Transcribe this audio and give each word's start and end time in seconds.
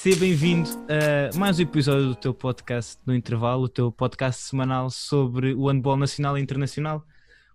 Seja 0.00 0.18
bem-vindo 0.18 0.70
a 0.88 1.36
mais 1.36 1.58
um 1.58 1.62
episódio 1.62 2.06
do 2.06 2.14
teu 2.14 2.32
podcast 2.32 2.96
no 3.04 3.14
intervalo, 3.14 3.64
o 3.64 3.68
teu 3.68 3.92
podcast 3.92 4.44
semanal 4.44 4.88
sobre 4.88 5.52
o 5.52 5.68
handball 5.68 5.98
nacional 5.98 6.38
e 6.38 6.40
internacional. 6.40 7.04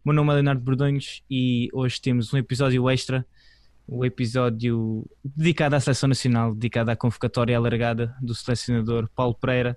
O 0.03 0.09
meu 0.09 0.15
nome 0.15 0.29
é 0.29 0.33
Leonardo 0.35 0.61
Bordonhos 0.61 1.23
e 1.27 1.69
hoje 1.73 1.99
temos 1.99 2.31
um 2.31 2.37
episódio 2.37 2.87
extra, 2.87 3.25
o 3.87 4.01
um 4.01 4.05
episódio 4.05 5.09
dedicado 5.23 5.75
à 5.75 5.79
seleção 5.79 6.07
nacional, 6.07 6.53
dedicado 6.53 6.91
à 6.91 6.95
convocatória 6.95 7.57
alargada 7.57 8.15
do 8.21 8.35
selecionador 8.35 9.09
Paulo 9.15 9.33
Pereira 9.33 9.75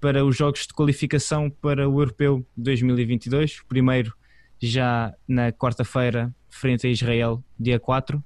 para 0.00 0.24
os 0.24 0.36
jogos 0.36 0.66
de 0.66 0.74
qualificação 0.74 1.48
para 1.48 1.88
o 1.88 2.00
Europeu 2.00 2.44
2022, 2.56 3.60
o 3.60 3.66
primeiro 3.66 4.12
já 4.60 5.14
na 5.28 5.52
quarta-feira, 5.52 6.34
frente 6.48 6.84
a 6.84 6.90
Israel, 6.90 7.44
dia 7.56 7.78
4. 7.78 8.20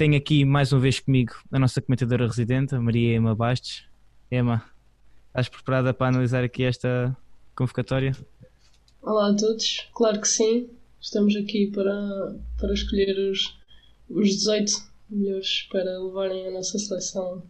Tenho 0.00 0.16
aqui 0.16 0.46
mais 0.46 0.72
uma 0.72 0.80
vez 0.80 0.98
comigo 0.98 1.34
a 1.52 1.58
nossa 1.58 1.78
comentadora 1.78 2.26
residente, 2.26 2.74
a 2.74 2.80
Maria 2.80 3.16
Ema 3.16 3.34
Bastos. 3.34 3.84
Ema, 4.30 4.64
estás 5.26 5.46
preparada 5.46 5.92
para 5.92 6.06
analisar 6.06 6.42
aqui 6.42 6.64
esta 6.64 7.14
convocatória? 7.54 8.16
Olá 9.02 9.28
a 9.28 9.36
todos, 9.36 9.90
claro 9.92 10.18
que 10.18 10.26
sim. 10.26 10.70
Estamos 10.98 11.36
aqui 11.36 11.70
para, 11.70 12.34
para 12.58 12.72
escolher 12.72 13.14
os, 13.30 13.58
os 14.08 14.36
18 14.36 14.72
melhores 15.10 15.68
para 15.70 15.98
levarem 15.98 16.48
a 16.48 16.52
nossa 16.52 16.78
seleção 16.78 17.42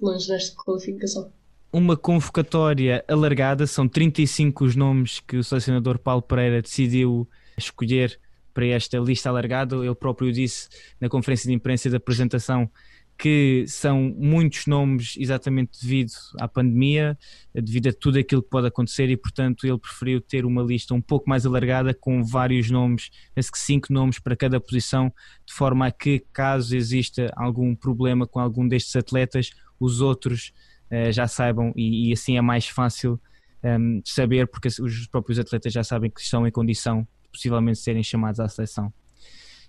longe 0.00 0.28
nesta 0.28 0.56
qualificação. 0.56 1.32
Uma 1.72 1.96
convocatória 1.96 3.04
alargada, 3.06 3.64
são 3.64 3.86
35 3.86 4.64
os 4.64 4.74
nomes 4.74 5.20
que 5.20 5.36
o 5.36 5.44
selecionador 5.44 6.00
Paulo 6.00 6.22
Pereira 6.22 6.62
decidiu 6.62 7.28
escolher 7.56 8.18
para 8.52 8.66
esta 8.66 8.98
lista 8.98 9.28
alargada. 9.28 9.76
Ele 9.76 9.94
próprio 9.94 10.32
disse 10.32 10.68
na 11.00 11.08
conferência 11.08 11.48
de 11.48 11.54
imprensa 11.54 11.90
da 11.90 11.96
apresentação 11.96 12.70
que 13.18 13.64
são 13.68 14.12
muitos 14.16 14.66
nomes 14.66 15.14
exatamente 15.16 15.80
devido 15.80 16.10
à 16.40 16.48
pandemia, 16.48 17.16
devido 17.54 17.88
a 17.88 17.92
tudo 17.92 18.18
aquilo 18.18 18.42
que 18.42 18.50
pode 18.50 18.66
acontecer 18.66 19.08
e, 19.10 19.16
portanto, 19.16 19.64
ele 19.64 19.78
preferiu 19.78 20.20
ter 20.20 20.44
uma 20.44 20.60
lista 20.60 20.92
um 20.92 21.00
pouco 21.00 21.28
mais 21.28 21.46
alargada 21.46 21.94
com 21.94 22.24
vários 22.24 22.68
nomes, 22.68 23.10
penso 23.32 23.52
que 23.52 23.58
cinco 23.58 23.92
nomes 23.92 24.18
para 24.18 24.34
cada 24.34 24.58
posição, 24.58 25.12
de 25.46 25.52
forma 25.52 25.86
a 25.86 25.92
que, 25.92 26.24
caso 26.32 26.74
exista 26.74 27.32
algum 27.36 27.76
problema 27.76 28.26
com 28.26 28.40
algum 28.40 28.66
destes 28.66 28.96
atletas, 28.96 29.50
os 29.78 30.00
outros 30.00 30.52
uh, 30.90 31.12
já 31.12 31.28
saibam 31.28 31.72
e, 31.76 32.08
e, 32.08 32.12
assim 32.12 32.36
é 32.36 32.40
mais 32.40 32.66
fácil 32.66 33.20
um, 33.62 33.68
ehm, 33.68 34.02
saber, 34.04 34.48
porque 34.48 34.66
os 34.66 35.06
próprios 35.06 35.38
atletas 35.38 35.72
já 35.72 35.84
sabem 35.84 36.10
que 36.10 36.20
estão 36.20 36.44
em 36.44 36.50
condição 36.50 37.06
possivelmente 37.32 37.78
serem 37.78 38.02
chamados 38.02 38.38
à 38.38 38.48
seleção. 38.48 38.92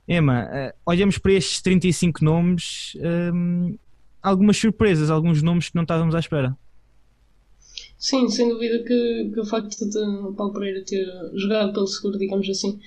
Emma, 0.08 0.44
uh, 0.46 0.74
olhamos 0.86 1.18
para 1.18 1.32
estes 1.34 1.62
35 1.62 2.24
nomes, 2.24 2.98
ehm, 2.98 3.76
algumas 4.22 4.58
surpresas, 4.58 5.10
alguns 5.10 5.42
nomes 5.42 5.70
que 5.70 5.76
não 5.76 5.84
estávamos 5.84 6.14
à 6.14 6.20
espera. 6.20 6.58
Sim, 7.98 8.28
sem 8.30 8.50
dúvida 8.50 8.80
que, 8.84 9.32
que 9.34 9.40
o 9.40 9.46
facto 9.46 9.90
de 9.90 10.36
Paulo 10.36 10.54
Pereira 10.54 10.84
ter 10.84 11.08
jogado 11.36 11.72
pelo 11.72 11.88
seguro, 11.88 12.18
digamos 12.18 12.50
assim, 12.50 12.78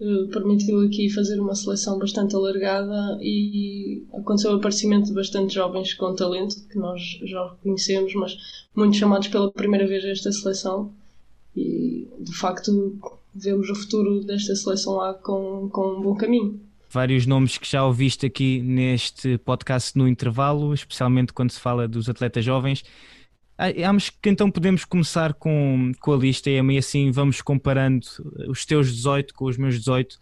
uh, 0.00 0.28
permitiu 0.28 0.80
aqui 0.82 1.10
fazer 1.10 1.40
uma 1.40 1.56
seleção 1.56 1.98
bastante 1.98 2.36
alargada 2.36 3.18
e 3.20 4.04
aconteceu 4.12 4.52
o 4.52 4.56
aparecimento 4.56 5.06
de 5.06 5.12
bastante 5.12 5.54
jovens 5.54 5.94
com 5.94 6.14
talento, 6.14 6.68
que 6.68 6.78
nós 6.78 7.00
já 7.24 7.56
conhecemos, 7.62 8.14
mas 8.14 8.36
muitos 8.74 8.98
chamados 8.98 9.26
pela 9.26 9.50
primeira 9.50 9.88
vez 9.88 10.04
a 10.04 10.08
esta 10.10 10.30
seleção. 10.30 10.92
E 11.56 12.06
de 12.20 12.32
facto 12.36 12.96
vemos 13.34 13.68
o 13.70 13.74
futuro 13.74 14.24
desta 14.24 14.54
seleção 14.54 14.94
lá 14.94 15.14
com, 15.14 15.68
com 15.70 15.98
um 15.98 16.02
bom 16.02 16.14
caminho. 16.14 16.60
Vários 16.88 17.24
nomes 17.24 17.56
que 17.56 17.70
já 17.70 17.84
ouviste 17.84 18.26
aqui 18.26 18.60
neste 18.60 19.38
podcast 19.38 19.96
no 19.96 20.08
intervalo, 20.08 20.74
especialmente 20.74 21.32
quando 21.32 21.52
se 21.52 21.60
fala 21.60 21.86
dos 21.86 22.08
atletas 22.08 22.44
jovens. 22.44 22.82
Acho 23.56 24.12
que 24.20 24.30
então 24.30 24.50
podemos 24.50 24.84
começar 24.84 25.34
com, 25.34 25.92
com 26.00 26.14
a 26.14 26.16
lista 26.16 26.48
e 26.48 26.78
assim 26.78 27.10
vamos 27.10 27.42
comparando 27.42 28.06
os 28.48 28.64
teus 28.64 28.92
18 28.92 29.34
com 29.34 29.44
os 29.44 29.56
meus 29.58 29.76
18. 29.78 30.18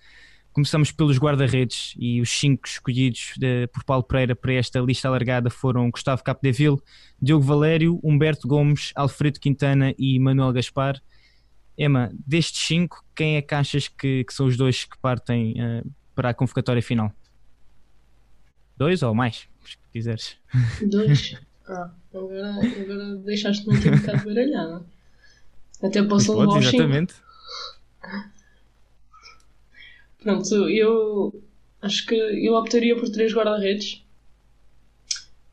Começamos 0.53 0.91
pelos 0.91 1.19
guarda-redes 1.19 1.95
e 1.97 2.21
os 2.21 2.31
cinco 2.31 2.67
escolhidos 2.67 3.35
de, 3.39 3.69
por 3.69 3.85
Paulo 3.85 4.03
Pereira 4.03 4.35
para 4.35 4.55
esta 4.55 4.81
lista 4.81 5.07
alargada 5.07 5.49
foram 5.51 5.89
Gustavo 5.89 6.25
Capdeville, 6.25 6.83
Diogo 7.23 7.45
Valério, 7.45 8.01
Humberto 8.03 8.49
Gomes, 8.49 8.91
Alfredo 8.97 9.39
Quintana 9.39 9.95
e 9.97 10.19
Manuel 10.19 10.53
Gaspar. 10.53 11.01
Emma, 11.79 12.11
destes 12.27 12.67
cinco, 12.67 13.05
quem 13.15 13.37
é 13.37 13.43
que 13.43 13.55
achas 13.55 13.87
que, 13.87 14.25
que 14.25 14.35
são 14.35 14.47
os 14.47 14.57
dois 14.57 14.85
que 14.85 14.99
partem 14.99 15.53
uh, 15.53 15.89
para 16.13 16.31
a 16.31 16.35
convocatória 16.35 16.83
final? 16.83 17.13
Dois 18.77 19.01
ou 19.05 19.15
mais, 19.15 19.49
se 19.65 19.77
quiseres. 19.93 20.37
Dois? 20.83 21.37
Ah, 21.71 21.91
agora, 22.15 22.55
agora 22.81 23.17
deixaste-me 23.17 23.77
aqui 23.77 23.91
um 23.91 23.99
bocado 23.99 24.25
baralhado. 24.25 24.87
Até 25.83 26.03
posso 26.03 26.33
levar 26.33 26.59
os 26.59 26.65
exatamente. 26.65 27.15
Pronto, 30.23 30.55
eu 30.71 31.43
acho 31.83 32.07
que 32.07 32.15
eu 32.15 32.55
optaria 32.55 32.97
por 32.97 33.11
três 33.11 33.35
guarda-redes 33.35 34.03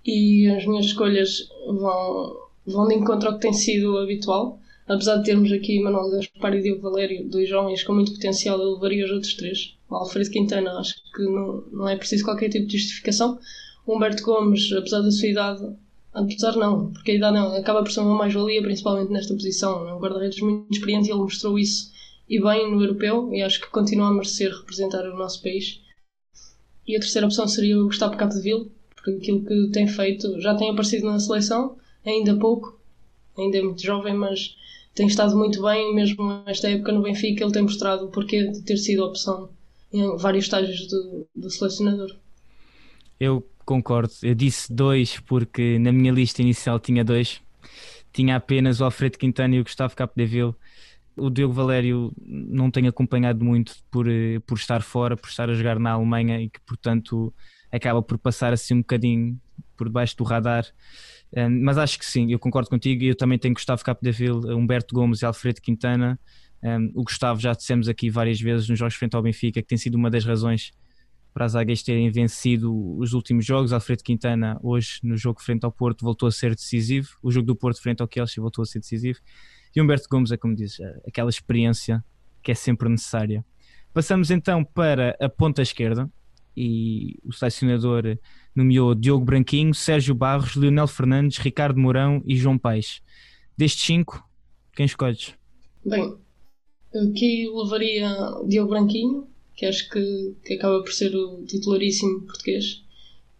e 0.06 0.50
as 0.50 0.66
minhas 0.66 0.86
escolhas 0.86 1.50
vão, 1.68 2.48
vão 2.66 2.88
de 2.88 2.96
encontro 2.96 3.28
ao 3.28 3.36
que 3.36 3.42
tem 3.42 3.52
sido 3.52 3.98
habitual 3.98 4.58
apesar 4.88 5.18
de 5.18 5.26
termos 5.26 5.52
aqui 5.52 5.82
Manuel 5.82 6.12
Gaspar 6.12 6.56
e 6.56 6.62
Diogo 6.62 6.82
Valério, 6.82 7.28
dois 7.28 7.52
homens 7.52 7.84
com 7.84 7.94
muito 7.94 8.14
potencial, 8.14 8.60
eu 8.60 8.74
levaria 8.74 9.06
os 9.06 9.12
outros 9.12 9.34
três. 9.34 9.76
O 9.90 9.96
Alfredo 9.96 10.30
Quintana, 10.30 10.72
acho 10.80 10.96
que 11.14 11.24
não, 11.24 11.64
não 11.72 11.90
é 11.90 11.96
preciso 11.96 12.24
qualquer 12.24 12.50
tipo 12.50 12.68
de 12.68 12.78
justificação. 12.78 13.40
O 13.86 13.96
Humberto 13.96 14.24
Gomes, 14.24 14.72
apesar 14.74 15.02
da 15.02 15.12
sua 15.12 15.28
idade, 15.28 15.76
apesar 16.14 16.56
não, 16.56 16.92
porque 16.92 17.12
a 17.12 17.16
idade 17.16 17.36
não, 17.36 17.56
acaba 17.56 17.84
por 17.84 17.92
ser 17.92 18.00
uma 18.00 18.16
mais-valia, 18.16 18.62
principalmente 18.62 19.12
nesta 19.12 19.34
posição. 19.34 19.88
É 19.88 19.94
um 19.94 20.00
guarda-redes 20.00 20.40
muito 20.40 20.72
experiente 20.72 21.10
e 21.10 21.12
ele 21.12 21.20
mostrou 21.20 21.60
isso 21.60 21.94
e 22.28 22.42
bem 22.42 22.72
no 22.72 22.82
europeu, 22.82 23.32
e 23.34 23.44
acho 23.44 23.62
que 23.62 23.70
continua 23.70 24.08
a 24.08 24.12
merecer 24.12 24.52
representar 24.52 25.06
o 25.06 25.16
nosso 25.16 25.44
país. 25.44 25.80
E 26.88 26.96
a 26.96 27.00
terceira 27.00 27.28
opção 27.28 27.48
seria 27.48 27.80
o 27.80 27.86
Gustavo 27.86 28.18
Capdeville, 28.18 28.72
porque 28.96 29.12
aquilo 29.12 29.46
que 29.46 29.70
tem 29.72 29.88
feito 29.88 30.40
já 30.42 30.56
tem 30.56 30.72
aparecido 30.72 31.06
na 31.06 31.20
seleção, 31.20 31.78
ainda 32.04 32.36
pouco, 32.36 32.80
ainda 33.38 33.58
é 33.58 33.62
muito 33.62 33.82
jovem, 33.82 34.16
mas 34.16 34.56
tem 34.96 35.08
estado 35.08 35.38
muito 35.38 35.62
bem, 35.62 35.94
mesmo 35.94 36.44
nesta 36.46 36.70
época 36.70 36.94
no 36.94 37.04
Benfica, 37.04 37.44
ele 37.44 37.52
tem 37.52 37.62
mostrado 37.62 38.06
o 38.06 38.10
porquê 38.10 38.48
de 38.50 38.62
ter 38.62 38.78
sido 38.78 39.04
opção 39.04 39.50
em 39.92 40.16
vários 40.18 40.46
estágios 40.46 40.88
do, 40.88 41.28
do 41.36 41.50
selecionador. 41.50 42.16
Eu 43.20 43.46
concordo, 43.66 44.14
eu 44.24 44.34
disse 44.34 44.72
dois 44.74 45.20
porque 45.20 45.78
na 45.80 45.92
minha 45.92 46.14
lista 46.14 46.42
inicial 46.42 46.80
tinha 46.80 47.04
dois, 47.04 47.42
tinha 48.14 48.38
apenas 48.38 48.80
o 48.80 48.86
Alfredo 48.86 49.18
Quintana 49.18 49.56
e 49.56 49.60
o 49.60 49.64
Gustavo 49.64 49.96
Capdeville. 49.96 50.56
O 51.18 51.30
Diogo 51.30 51.54
Valério 51.54 52.12
não 52.26 52.72
tenho 52.72 52.90
acompanhado 52.90 53.44
muito 53.44 53.74
por, 53.92 54.08
eh, 54.10 54.40
por 54.46 54.58
estar 54.58 54.82
fora, 54.82 55.16
por 55.16 55.30
estar 55.30 55.50
a 55.50 55.54
jogar 55.54 55.80
na 55.80 55.92
Alemanha 55.92 56.42
e 56.42 56.50
que, 56.50 56.60
portanto, 56.62 57.34
acaba 57.72 58.02
por 58.02 58.18
passar 58.18 58.52
assim 58.54 58.76
um 58.76 58.80
bocadinho 58.80 59.40
por 59.78 59.88
debaixo 59.88 60.16
do 60.18 60.24
radar. 60.24 60.66
Mas 61.62 61.78
acho 61.78 62.00
que 62.00 62.06
sim, 62.06 62.32
eu 62.32 62.40
concordo 62.40 62.70
contigo 62.70 63.04
e 63.04 63.08
eu 63.08 63.16
também 63.16 63.38
tenho 63.38 63.54
Gustavo 63.54 63.84
Capdeville, 63.84 64.54
Humberto 64.54 64.96
Gomes 64.96 65.22
e 65.22 65.26
Alfredo 65.26 65.62
Quintana. 65.62 66.20
Um, 66.64 66.92
o 66.96 67.04
Gustavo 67.04 67.40
já 67.40 67.54
dissemos 67.54 67.90
aqui 67.90 68.10
várias 68.10 68.40
vezes 68.40 68.70
nos 68.70 68.80
jogos 68.80 68.96
frente 68.96 69.16
ao 69.16 69.22
Benfica 69.22 69.62
que 69.62 69.68
tem 69.68 69.78
sido 69.78 69.96
uma 69.96 70.10
das 70.10 70.26
razões 70.26 70.72
para 71.34 71.46
as 71.46 71.54
águias 71.54 71.84
terem 71.84 72.10
vencido 72.10 72.98
os 72.98 73.12
últimos 73.12 73.46
jogos. 73.46 73.74
Alfredo 73.74 74.02
Quintana, 74.02 74.58
hoje 74.64 75.00
no 75.04 75.18
jogo 75.18 75.42
frente 75.42 75.66
ao 75.66 75.72
Porto, 75.72 76.06
voltou 76.06 76.28
a 76.28 76.32
ser 76.32 76.56
decisivo. 76.56 77.10
O 77.22 77.30
jogo 77.30 77.46
do 77.46 77.56
Porto 77.56 77.82
frente 77.82 78.02
ao 78.02 78.10
Chelsea 78.12 78.42
voltou 78.42 78.64
a 78.64 78.66
ser 78.66 78.80
decisivo. 78.80 79.20
E 79.76 79.82
Humberto 79.82 80.08
Gomes 80.10 80.32
é, 80.32 80.38
como 80.38 80.56
dizes, 80.56 80.80
é 80.80 81.02
aquela 81.06 81.30
experiência 81.30 82.02
que 82.42 82.52
é 82.52 82.56
sempre 82.56 82.88
necessária. 82.88 83.44
Passamos 83.94 84.32
então 84.32 84.64
para 84.64 85.16
a 85.20 85.28
ponta 85.28 85.62
esquerda 85.62 86.10
e 86.56 87.20
o 87.26 87.34
selecionador 87.34 88.18
nomeou 88.56 88.96
Diogo 88.96 89.26
Branquinho, 89.26 89.74
Sérgio 89.74 90.16
Barros, 90.16 90.56
Leonel 90.56 90.88
Fernandes, 90.88 91.38
Ricardo 91.38 91.80
Mourão 91.80 92.22
e 92.26 92.36
João 92.36 92.58
Paes. 92.58 93.02
Destes 93.58 93.86
cinco, 93.86 94.24
quem 94.76 94.86
escolhes? 94.86 95.34
Bem, 95.86 96.16
aqui 96.94 97.50
levaria 97.54 98.10
Diogo 98.48 98.70
Branquinho, 98.70 99.28
que 99.56 99.66
acho 99.66 99.90
que, 99.90 100.36
que 100.44 100.54
acaba 100.54 100.82
por 100.82 100.92
ser 100.92 101.16
o 101.16 101.44
titularíssimo 101.46 102.22
português. 102.22 102.84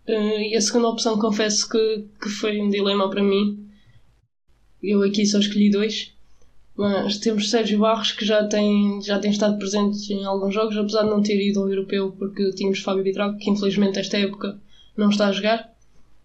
Uh, 0.08 0.40
e 0.40 0.56
a 0.56 0.62
segunda 0.62 0.90
opção, 0.90 1.18
confesso 1.18 1.68
que, 1.70 2.06
que 2.22 2.30
foi 2.30 2.62
um 2.62 2.70
dilema 2.70 3.10
para 3.10 3.24
mim. 3.24 3.68
Eu 4.84 5.02
aqui 5.02 5.26
só 5.26 5.40
escolhi 5.40 5.70
dois. 5.70 6.14
Mas 6.78 7.20
temos 7.20 7.50
Sérgio 7.50 7.80
Barros, 7.80 8.12
que 8.12 8.26
já 8.26 8.46
tem, 8.48 9.02
já 9.02 9.18
tem 9.18 9.32
estado 9.32 9.58
presente 9.58 10.12
em 10.12 10.26
alguns 10.26 10.54
jogos, 10.54 10.76
apesar 10.76 11.04
de 11.04 11.10
não 11.10 11.24
ter 11.24 11.42
ido 11.42 11.62
ao 11.62 11.70
europeu, 11.70 12.12
porque 12.12 12.52
tínhamos 12.52 12.80
Fábio 12.80 13.04
Vitrago, 13.04 13.38
que 13.38 13.50
infelizmente 13.50 13.98
esta 13.98 14.18
época 14.18 14.60
não 14.98 15.10
está 15.10 15.28
a 15.28 15.32
jogar, 15.32 15.74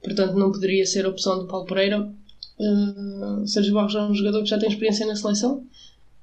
portanto 0.02 0.34
não 0.34 0.52
poderia 0.52 0.87
ser 0.87 1.06
opção 1.06 1.38
do 1.38 1.46
Paulo 1.46 1.67
Pereira. 1.67 2.11
Uh, 2.58 3.46
Sérgio 3.46 3.75
Barros 3.75 3.94
é 3.94 4.02
um 4.02 4.14
jogador 4.14 4.43
que 4.43 4.50
já 4.50 4.58
tem 4.58 4.69
experiência 4.69 5.06
na 5.06 5.17
seleção. 5.17 5.64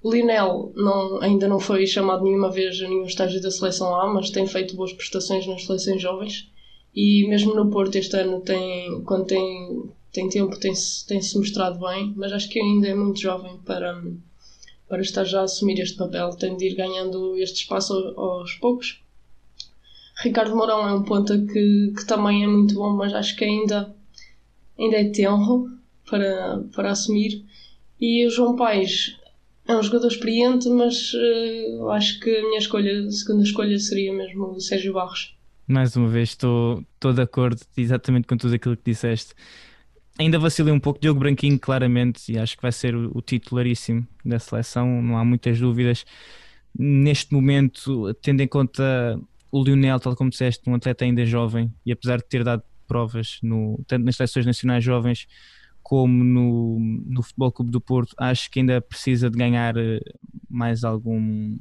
Linel 0.04 0.72
não, 0.76 1.22
ainda 1.22 1.48
não 1.48 1.60
foi 1.60 1.86
chamado 1.88 2.24
nenhuma 2.24 2.52
vez 2.52 2.80
a 2.82 2.88
nenhum 2.88 3.06
estágio 3.06 3.42
da 3.42 3.50
seleção 3.50 3.96
A, 3.96 4.14
mas 4.14 4.30
tem 4.30 4.46
feito 4.46 4.76
boas 4.76 4.94
prestações 4.94 5.48
nas 5.48 5.66
seleções 5.66 6.02
jovens. 6.02 6.50
E 6.96 7.28
mesmo 7.28 7.54
no 7.54 7.70
Porto 7.70 7.96
este 7.96 8.16
ano, 8.18 8.42
tem, 8.42 9.02
quando 9.04 9.26
tem 9.26 9.90
tem 10.18 10.30
tempo, 10.30 10.58
tem-se 10.60 11.06
tem 11.06 11.22
-se 11.22 11.38
mostrado 11.38 11.80
bem, 11.80 12.12
mas 12.16 12.34
acho 12.34 12.50
que 12.50 12.60
ainda 12.60 12.88
é 12.88 12.96
muito 12.96 13.20
jovem 13.20 13.58
para, 13.66 14.02
para 14.88 15.02
estar 15.02 15.24
já 15.24 15.42
a 15.42 15.44
assumir 15.44 15.80
este 15.80 15.96
papel. 15.96 16.32
Tem 16.32 16.58
de 16.58 16.66
ir 16.66 16.76
ganhando 16.76 17.38
este 17.38 17.62
espaço 17.62 17.94
aos 17.94 18.54
poucos. 18.56 19.04
Ricardo 20.24 20.56
Mourão 20.56 20.88
é 20.88 20.94
um 20.94 21.04
ponta 21.04 21.38
que, 21.38 21.94
que 21.96 22.06
também 22.06 22.44
é 22.44 22.48
muito 22.48 22.74
bom, 22.76 22.96
mas 22.96 23.14
acho 23.14 23.36
que 23.36 23.46
ainda, 23.46 23.96
ainda 24.78 24.98
é 24.98 25.10
tenro 25.10 25.70
para, 26.10 26.64
para 26.76 26.92
assumir. 26.92 27.46
E 28.00 28.26
o 28.26 28.30
João 28.30 28.56
Paes 28.56 29.16
é 29.68 29.76
um 29.76 29.84
jogador 29.84 30.08
experiente, 30.08 30.70
mas 30.70 31.14
uh, 31.14 31.90
acho 31.92 32.20
que 32.20 32.36
a 32.36 32.42
minha 32.42 32.58
escolha, 32.58 33.06
a 33.06 33.12
segunda 33.12 33.44
escolha 33.44 33.78
seria 33.78 34.14
mesmo 34.14 34.52
o 34.52 34.60
Sérgio 34.60 34.94
Barros. 34.94 35.36
Mais 35.68 35.96
uma 35.96 36.08
vez, 36.08 36.30
estou, 36.30 36.84
estou 36.96 37.14
de 37.14 37.22
acordo 37.22 37.62
exatamente 37.76 38.26
com 38.26 38.38
tudo 38.38 38.56
aquilo 38.56 38.78
que 38.78 38.92
disseste. 38.92 39.36
Ainda 40.18 40.40
vacilei 40.40 40.74
um 40.74 40.80
pouco, 40.80 41.00
Diogo 41.00 41.20
Branquinho, 41.20 41.60
claramente, 41.60 42.32
e 42.32 42.40
acho 42.40 42.56
que 42.56 42.62
vai 42.62 42.72
ser 42.72 42.96
o, 42.96 43.12
o 43.14 43.22
titularíssimo 43.22 44.08
da 44.26 44.40
seleção, 44.40 45.02
não 45.02 45.18
há 45.18 45.24
muitas 45.24 45.60
dúvidas. 45.60 46.06
Neste 46.78 47.34
momento, 47.34 48.14
tendo 48.22 48.42
em 48.42 48.48
conta 48.48 49.20
o 49.52 49.64
Lionel, 49.64 50.00
tal 50.00 50.16
como 50.16 50.30
disseste, 50.30 50.70
um 50.70 50.76
atleta 50.76 51.06
ainda 51.06 51.26
jovem, 51.26 51.74
e 51.86 51.92
apesar 51.92 52.18
de 52.18 52.28
ter 52.28 52.44
dado 52.44 52.64
provas 52.88 53.40
no, 53.44 53.84
tanto 53.88 54.06
nas 54.06 54.16
seleções 54.16 54.46
nacionais 54.46 54.84
jovens 54.84 55.28
como 55.84 56.24
no, 56.24 56.80
no 57.06 57.22
Futebol 57.22 57.52
Clube 57.52 57.72
do 57.72 57.80
Porto, 57.80 58.14
acho 58.18 58.52
que 58.52 58.60
ainda 58.60 58.82
precisa 58.82 59.30
de 59.30 59.38
ganhar 59.38 59.78
eh, 59.78 60.02
mais 60.50 60.84
algum, 60.84 61.56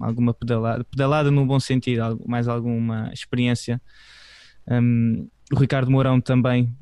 alguma 0.00 0.34
pedalada, 0.34 0.82
pedalada 0.82 1.30
no 1.30 1.46
bom 1.46 1.60
sentido, 1.60 2.20
mais 2.26 2.48
alguma 2.48 3.08
experiência. 3.12 3.80
Um, 4.66 5.28
o 5.52 5.56
Ricardo 5.56 5.92
Mourão 5.92 6.20
também, 6.20 6.74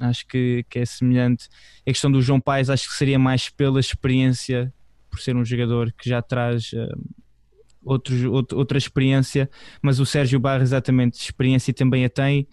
acho 0.00 0.26
que, 0.26 0.64
que 0.68 0.80
é 0.80 0.84
semelhante. 0.84 1.48
A 1.86 1.90
questão 1.90 2.10
do 2.10 2.20
João 2.20 2.40
Paes, 2.40 2.68
acho 2.68 2.88
que 2.88 2.94
seria 2.94 3.18
mais 3.18 3.48
pela 3.48 3.78
experiência, 3.78 4.74
por 5.08 5.20
ser 5.20 5.36
um 5.36 5.44
jogador 5.44 5.92
que 5.92 6.08
já 6.08 6.20
traz 6.20 6.72
uh, 6.72 7.23
outros, 7.84 8.22
outra 8.24 8.78
experiência, 8.78 9.48
mas 9.82 10.00
o 10.00 10.06
Sérgio 10.06 10.40
Barra, 10.40 10.62
exatamente, 10.62 11.20
experiência 11.20 11.72
também 11.72 12.04
a 12.04 12.08
tem 12.08 12.48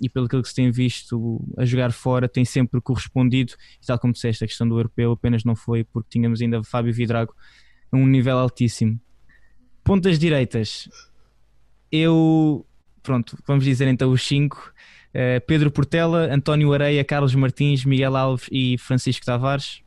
e 0.00 0.08
pelo 0.08 0.28
que 0.28 0.42
se 0.44 0.54
tem 0.54 0.70
visto 0.70 1.40
a 1.56 1.64
jogar 1.64 1.92
fora, 1.92 2.28
tem 2.28 2.44
sempre 2.44 2.80
correspondido. 2.80 3.52
E 3.80 3.86
tal 3.86 3.98
como 3.98 4.12
disseste, 4.12 4.42
a 4.42 4.46
questão 4.46 4.68
do 4.68 4.76
europeu 4.76 5.12
apenas 5.12 5.44
não 5.44 5.54
foi 5.54 5.84
porque 5.84 6.08
tínhamos 6.10 6.40
ainda 6.40 6.62
Fábio 6.64 6.92
Vidrago 6.92 7.34
a 7.90 7.96
um 7.96 8.06
nível 8.06 8.38
altíssimo. 8.38 9.00
Pontas 9.84 10.18
direitas, 10.18 10.88
eu, 11.90 12.66
pronto, 13.02 13.36
vamos 13.46 13.64
dizer 13.64 13.86
então 13.88 14.10
os 14.10 14.26
cinco: 14.26 14.72
uh, 15.14 15.44
Pedro 15.46 15.70
Portela, 15.70 16.32
António 16.32 16.72
Areia, 16.72 17.04
Carlos 17.04 17.34
Martins, 17.34 17.84
Miguel 17.84 18.16
Alves 18.16 18.48
e 18.50 18.76
Francisco 18.78 19.24
Tavares. 19.24 19.82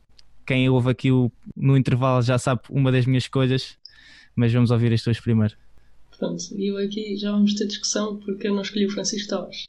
Quem 0.46 0.68
ouve 0.68 0.90
aqui 0.90 1.10
o, 1.10 1.30
no 1.56 1.76
intervalo 1.76 2.22
já 2.22 2.38
sabe 2.38 2.60
uma 2.70 2.92
das 2.92 3.04
minhas 3.04 3.24
escolhas, 3.24 3.76
mas 4.36 4.52
vamos 4.52 4.70
ouvir 4.70 4.92
as 4.92 5.02
tuas 5.02 5.18
primeiro. 5.18 5.54
Pronto, 6.18 6.44
e 6.54 6.68
eu 6.68 6.78
aqui 6.78 7.16
já 7.16 7.32
vamos 7.32 7.54
ter 7.54 7.66
discussão 7.66 8.16
porque 8.18 8.48
eu 8.48 8.54
não 8.54 8.62
escolhi 8.62 8.86
o 8.86 8.90
Francisco 8.90 9.28
Tavares. 9.28 9.66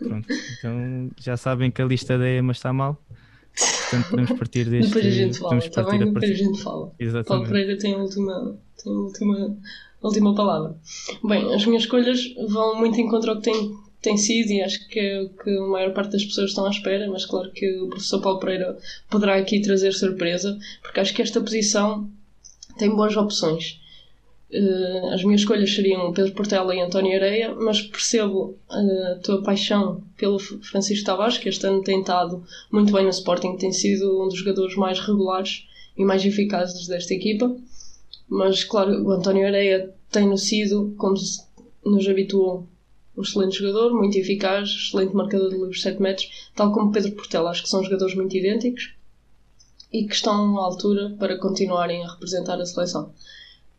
Pronto, 0.00 0.26
então 0.58 1.10
já 1.18 1.36
sabem 1.36 1.70
que 1.70 1.80
a 1.80 1.84
lista 1.84 2.18
da 2.18 2.28
EMA 2.28 2.52
está 2.52 2.72
mal. 2.72 3.00
Portanto, 3.56 4.10
podemos 4.10 4.32
partir 4.32 4.64
deste. 4.68 4.88
Depois 4.88 5.06
a 5.06 5.10
gente 5.10 5.38
fala, 5.38 5.58
está 5.58 5.82
bem? 5.82 5.98
Depois 5.98 6.24
a, 6.24 6.32
a 6.32 6.36
gente 6.36 6.62
fala. 6.62 6.92
Exatamente. 6.98 7.28
Paulo 7.28 7.46
Pereira 7.46 7.78
tem 7.78 7.94
a 7.94 7.98
última, 7.98 8.58
tem 8.82 8.92
a 8.92 8.96
última, 8.96 9.56
a 10.02 10.06
última 10.06 10.34
palavra. 10.34 10.76
Bem, 11.24 11.54
as 11.54 11.64
minhas 11.66 11.82
escolhas 11.82 12.34
vão 12.48 12.78
muito 12.78 13.00
em 13.00 13.08
contra 13.08 13.32
ao 13.32 13.40
que 13.40 13.50
tem, 13.50 13.76
tem 14.00 14.16
sido 14.16 14.50
e 14.50 14.62
acho 14.62 14.86
que 14.88 15.00
é 15.00 15.22
o 15.22 15.30
que 15.30 15.50
a 15.50 15.66
maior 15.66 15.92
parte 15.92 16.12
das 16.12 16.24
pessoas 16.24 16.50
estão 16.50 16.66
à 16.66 16.70
espera, 16.70 17.10
mas 17.10 17.26
claro 17.26 17.50
que 17.50 17.80
o 17.80 17.88
professor 17.88 18.20
Paulo 18.20 18.38
Pereira 18.38 18.78
poderá 19.10 19.36
aqui 19.36 19.60
trazer 19.60 19.92
surpresa, 19.92 20.56
porque 20.82 21.00
acho 21.00 21.14
que 21.14 21.22
esta 21.22 21.40
posição 21.40 22.08
tem 22.80 22.96
boas 22.96 23.14
opções. 23.14 23.78
Uh, 24.50 25.12
as 25.12 25.22
minhas 25.22 25.42
escolhas 25.42 25.72
seriam 25.72 26.12
Pedro 26.12 26.32
Portela 26.32 26.74
e 26.74 26.80
António 26.80 27.14
Areia, 27.14 27.54
mas 27.54 27.82
percebo 27.82 28.56
uh, 28.68 29.12
a 29.12 29.14
tua 29.22 29.42
paixão 29.42 30.02
pelo 30.16 30.38
Francisco 30.38 31.06
Tavares, 31.06 31.38
que 31.38 31.48
este 31.48 31.64
ano 31.66 31.82
tem 31.82 32.00
estado 32.00 32.42
muito 32.72 32.92
bem 32.92 33.04
no 33.04 33.10
Sporting, 33.10 33.56
tem 33.56 33.70
sido 33.70 34.24
um 34.24 34.28
dos 34.28 34.38
jogadores 34.38 34.74
mais 34.74 34.98
regulares 34.98 35.68
e 35.96 36.04
mais 36.04 36.24
eficazes 36.24 36.88
desta 36.88 37.14
equipa. 37.14 37.54
Mas, 38.28 38.64
claro, 38.64 39.04
o 39.04 39.10
António 39.12 39.46
Areia 39.46 39.94
tem-no 40.10 40.38
sido, 40.38 40.94
como 40.96 41.14
nos 41.84 42.08
habituou, 42.08 42.66
um 43.16 43.22
excelente 43.22 43.58
jogador, 43.58 43.92
muito 43.92 44.16
eficaz, 44.16 44.70
excelente 44.70 45.14
marcador 45.14 45.50
de 45.50 45.56
livros 45.56 45.82
7 45.82 46.00
metros, 46.00 46.50
tal 46.56 46.72
como 46.72 46.90
Pedro 46.90 47.12
Portela. 47.12 47.50
Acho 47.50 47.62
que 47.62 47.68
são 47.68 47.84
jogadores 47.84 48.14
muito 48.14 48.36
idênticos 48.36 48.94
e 49.92 50.04
que 50.06 50.14
estão 50.14 50.58
à 50.58 50.64
altura 50.64 51.14
para 51.18 51.38
continuarem 51.38 52.04
a 52.04 52.12
representar 52.12 52.60
a 52.60 52.66
seleção. 52.66 53.12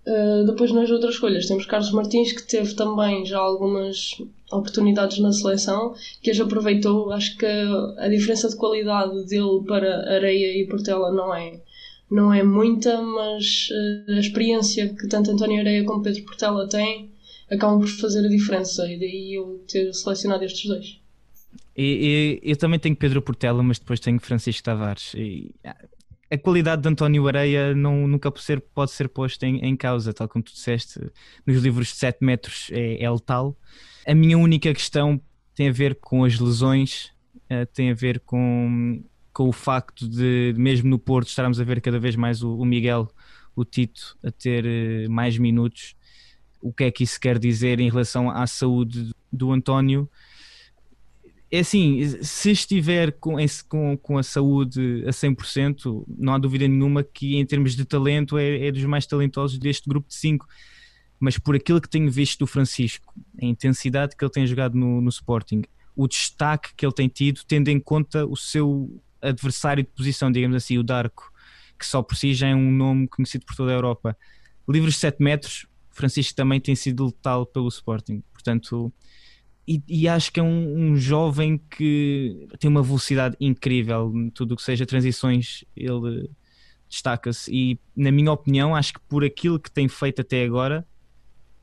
Uh, 0.05 0.45
depois 0.45 0.71
nas 0.71 0.89
outras 0.89 1.13
escolhas 1.13 1.45
temos 1.45 1.67
Carlos 1.67 1.91
Martins 1.91 2.31
que 2.33 2.41
teve 2.41 2.73
também 2.73 3.23
já 3.23 3.37
algumas 3.37 4.19
oportunidades 4.51 5.19
na 5.19 5.31
seleção 5.31 5.93
que 6.23 6.31
as 6.31 6.39
aproveitou 6.39 7.11
acho 7.11 7.37
que 7.37 7.45
a, 7.45 8.07
diferença 8.07 8.49
de 8.49 8.55
qualidade 8.55 9.27
dele 9.27 9.63
para 9.67 10.11
Areia 10.11 10.59
e 10.59 10.65
Portela 10.65 11.11
não 11.11 11.31
é 11.35 11.61
não 12.09 12.33
é 12.33 12.41
muita 12.41 12.99
mas 12.99 13.69
uh, 13.69 14.13
a 14.13 14.19
experiência 14.19 14.89
que 14.89 15.07
tanto 15.07 15.29
António 15.29 15.59
Areia 15.59 15.83
como 15.83 16.01
Pedro 16.01 16.23
Portela 16.23 16.67
têm 16.67 17.11
acabam 17.51 17.79
por 17.79 17.89
fazer 17.89 18.25
a 18.25 18.29
diferença 18.29 18.91
e 18.91 18.99
daí 18.99 19.35
eu 19.35 19.63
ter 19.67 19.93
selecionado 19.93 20.43
estes 20.43 20.67
dois 20.67 20.99
e, 21.77 22.39
e, 22.43 22.51
eu 22.51 22.57
também 22.57 22.79
tenho 22.79 22.95
Pedro 22.95 23.21
Portela, 23.21 23.63
mas 23.63 23.79
depois 23.79 23.99
tenho 23.99 24.19
Francisco 24.19 24.63
Tavares. 24.63 25.13
E, 25.15 25.51
a 26.31 26.37
qualidade 26.37 26.81
de 26.81 26.87
António 26.87 27.27
Areia 27.27 27.75
não, 27.75 28.07
nunca 28.07 28.31
pode 28.31 28.45
ser, 28.45 28.61
pode 28.61 28.91
ser 28.91 29.09
posta 29.09 29.45
em, 29.45 29.59
em, 29.65 29.75
causa, 29.75 30.13
tal 30.13 30.29
como 30.29 30.41
tu 30.41 30.53
disseste, 30.53 30.97
nos 31.45 31.61
livros 31.61 31.89
de 31.89 31.95
7 31.95 32.23
metros 32.23 32.69
é, 32.71 33.03
é 33.03 33.11
letal. 33.11 33.57
A 34.07 34.15
minha 34.15 34.37
única 34.37 34.73
questão 34.73 35.19
tem 35.53 35.67
a 35.67 35.73
ver 35.73 35.95
com 35.95 36.23
as 36.23 36.39
lesões, 36.39 37.11
uh, 37.51 37.65
tem 37.73 37.91
a 37.91 37.93
ver 37.93 38.21
com, 38.21 39.03
com 39.33 39.49
o 39.49 39.51
facto 39.51 40.07
de, 40.07 40.53
mesmo 40.55 40.89
no 40.89 40.97
Porto, 40.97 41.27
estarmos 41.27 41.59
a 41.59 41.65
ver 41.65 41.81
cada 41.81 41.99
vez 41.99 42.15
mais 42.15 42.41
o, 42.41 42.55
o 42.55 42.63
Miguel, 42.63 43.09
o 43.53 43.65
Tito, 43.65 44.17
a 44.23 44.31
ter 44.31 44.65
uh, 44.65 45.11
mais 45.11 45.37
minutos. 45.37 45.95
O 46.61 46.71
que 46.71 46.85
é 46.85 46.91
que 46.91 47.03
isso 47.03 47.19
quer 47.19 47.37
dizer 47.37 47.81
em 47.81 47.89
relação 47.89 48.29
à 48.29 48.47
saúde 48.47 49.11
do 49.33 49.51
António? 49.51 50.09
É 51.51 51.59
assim, 51.59 52.23
se 52.23 52.51
estiver 52.51 53.11
com, 53.11 53.35
com, 53.67 53.97
com 53.97 54.17
a 54.17 54.23
saúde 54.23 55.03
a 55.05 55.09
100%, 55.09 56.05
não 56.17 56.33
há 56.33 56.37
dúvida 56.37 56.65
nenhuma 56.65 57.03
que 57.03 57.35
em 57.35 57.45
termos 57.45 57.75
de 57.75 57.83
talento 57.83 58.37
é, 58.37 58.67
é 58.67 58.71
dos 58.71 58.85
mais 58.85 59.05
talentosos 59.05 59.59
deste 59.59 59.89
grupo 59.89 60.07
de 60.07 60.15
5. 60.15 60.47
Mas 61.19 61.37
por 61.37 61.53
aquilo 61.53 61.81
que 61.81 61.89
tenho 61.89 62.09
visto 62.09 62.39
do 62.39 62.47
Francisco, 62.47 63.13
a 63.39 63.45
intensidade 63.45 64.15
que 64.15 64.23
ele 64.23 64.31
tem 64.31 64.47
jogado 64.47 64.77
no, 64.77 65.01
no 65.01 65.09
Sporting, 65.09 65.63
o 65.93 66.07
destaque 66.07 66.73
que 66.75 66.85
ele 66.85 66.93
tem 66.93 67.09
tido, 67.09 67.41
tendo 67.45 67.67
em 67.67 67.79
conta 67.79 68.25
o 68.25 68.37
seu 68.37 68.89
adversário 69.21 69.83
de 69.83 69.89
posição, 69.89 70.31
digamos 70.31 70.55
assim, 70.55 70.77
o 70.77 70.83
Darko, 70.83 71.31
que 71.77 71.85
só 71.85 72.01
por 72.01 72.15
si 72.15 72.33
já 72.33 72.47
é 72.47 72.55
um 72.55 72.71
nome 72.71 73.09
conhecido 73.09 73.45
por 73.45 73.55
toda 73.55 73.71
a 73.71 73.75
Europa. 73.75 74.17
Livres 74.69 74.93
de 74.93 75.01
7 75.01 75.21
metros, 75.21 75.67
Francisco 75.91 76.33
também 76.33 76.61
tem 76.61 76.75
sido 76.75 77.07
letal 77.07 77.45
pelo 77.45 77.67
Sporting. 77.67 78.23
Portanto, 78.31 78.91
e, 79.71 79.83
e, 79.87 80.07
acho 80.07 80.33
que 80.33 80.39
é 80.39 80.43
um, 80.43 80.91
um, 80.91 80.95
jovem 80.97 81.57
que 81.69 82.45
tem 82.59 82.69
uma 82.69 82.83
velocidade 82.83 83.37
incrível, 83.39 84.11
tudo 84.33 84.53
o 84.53 84.57
que 84.57 84.63
seja 84.63 84.85
transições, 84.85 85.63
ele 85.75 86.29
destaca-se. 86.89 87.49
E, 87.53 87.79
na 87.95 88.11
minha 88.11 88.33
opinião, 88.33 88.75
acho 88.75 88.93
que 88.95 88.99
por 89.07 89.23
aquilo 89.23 89.57
que 89.57 89.71
tem 89.71 89.87
feito 89.87 90.19
até 90.21 90.43
agora, 90.43 90.85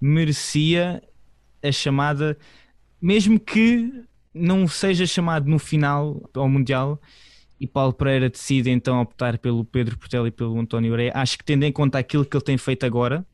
merecia 0.00 1.02
a 1.62 1.70
chamada, 1.70 2.38
mesmo 2.98 3.38
que 3.38 3.92
não 4.32 4.66
seja 4.66 5.06
chamado 5.06 5.46
no 5.50 5.58
final 5.58 6.30
ao 6.32 6.48
Mundial. 6.48 6.98
E 7.60 7.66
Paulo 7.66 7.92
Pereira 7.92 8.30
decide 8.30 8.70
então 8.70 9.02
optar 9.02 9.36
pelo 9.36 9.64
Pedro 9.66 9.98
Portela 9.98 10.28
e 10.28 10.30
pelo 10.30 10.58
António 10.58 10.92
Ureia. 10.92 11.12
Acho 11.14 11.36
que, 11.36 11.44
tendo 11.44 11.64
em 11.64 11.72
conta 11.72 11.98
aquilo 11.98 12.24
que 12.24 12.34
ele 12.34 12.44
tem 12.44 12.56
feito 12.56 12.86
agora, 12.86 13.26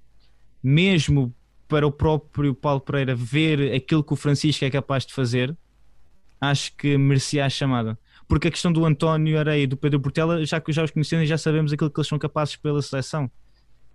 mesmo 0.60 1.32
para 1.68 1.86
o 1.86 1.92
próprio 1.92 2.54
Paulo 2.54 2.80
Pereira 2.80 3.14
ver 3.14 3.74
aquilo 3.74 4.04
que 4.04 4.12
o 4.12 4.16
Francisco 4.16 4.64
é 4.64 4.70
capaz 4.70 5.06
de 5.06 5.14
fazer, 5.14 5.56
acho 6.40 6.74
que 6.76 6.96
merecia 6.96 7.44
a 7.44 7.50
chamada. 7.50 7.98
Porque 8.28 8.48
a 8.48 8.50
questão 8.50 8.72
do 8.72 8.84
António 8.84 9.38
Areia 9.38 9.64
e 9.64 9.66
do 9.66 9.76
Pedro 9.76 10.00
Portela, 10.00 10.44
já 10.44 10.60
que 10.60 10.72
já 10.72 10.82
os 10.84 10.90
conhecemos, 10.90 11.28
já 11.28 11.38
sabemos 11.38 11.72
aquilo 11.72 11.90
que 11.90 11.98
eles 11.98 12.08
são 12.08 12.18
capazes 12.18 12.56
pela 12.56 12.80
seleção. 12.80 13.30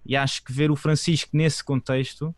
E 0.06 0.16
acho 0.16 0.44
que 0.44 0.52
ver 0.52 0.72
o 0.72 0.76
Francisco 0.76 1.30
nesse 1.34 1.64
contexto 1.64 2.34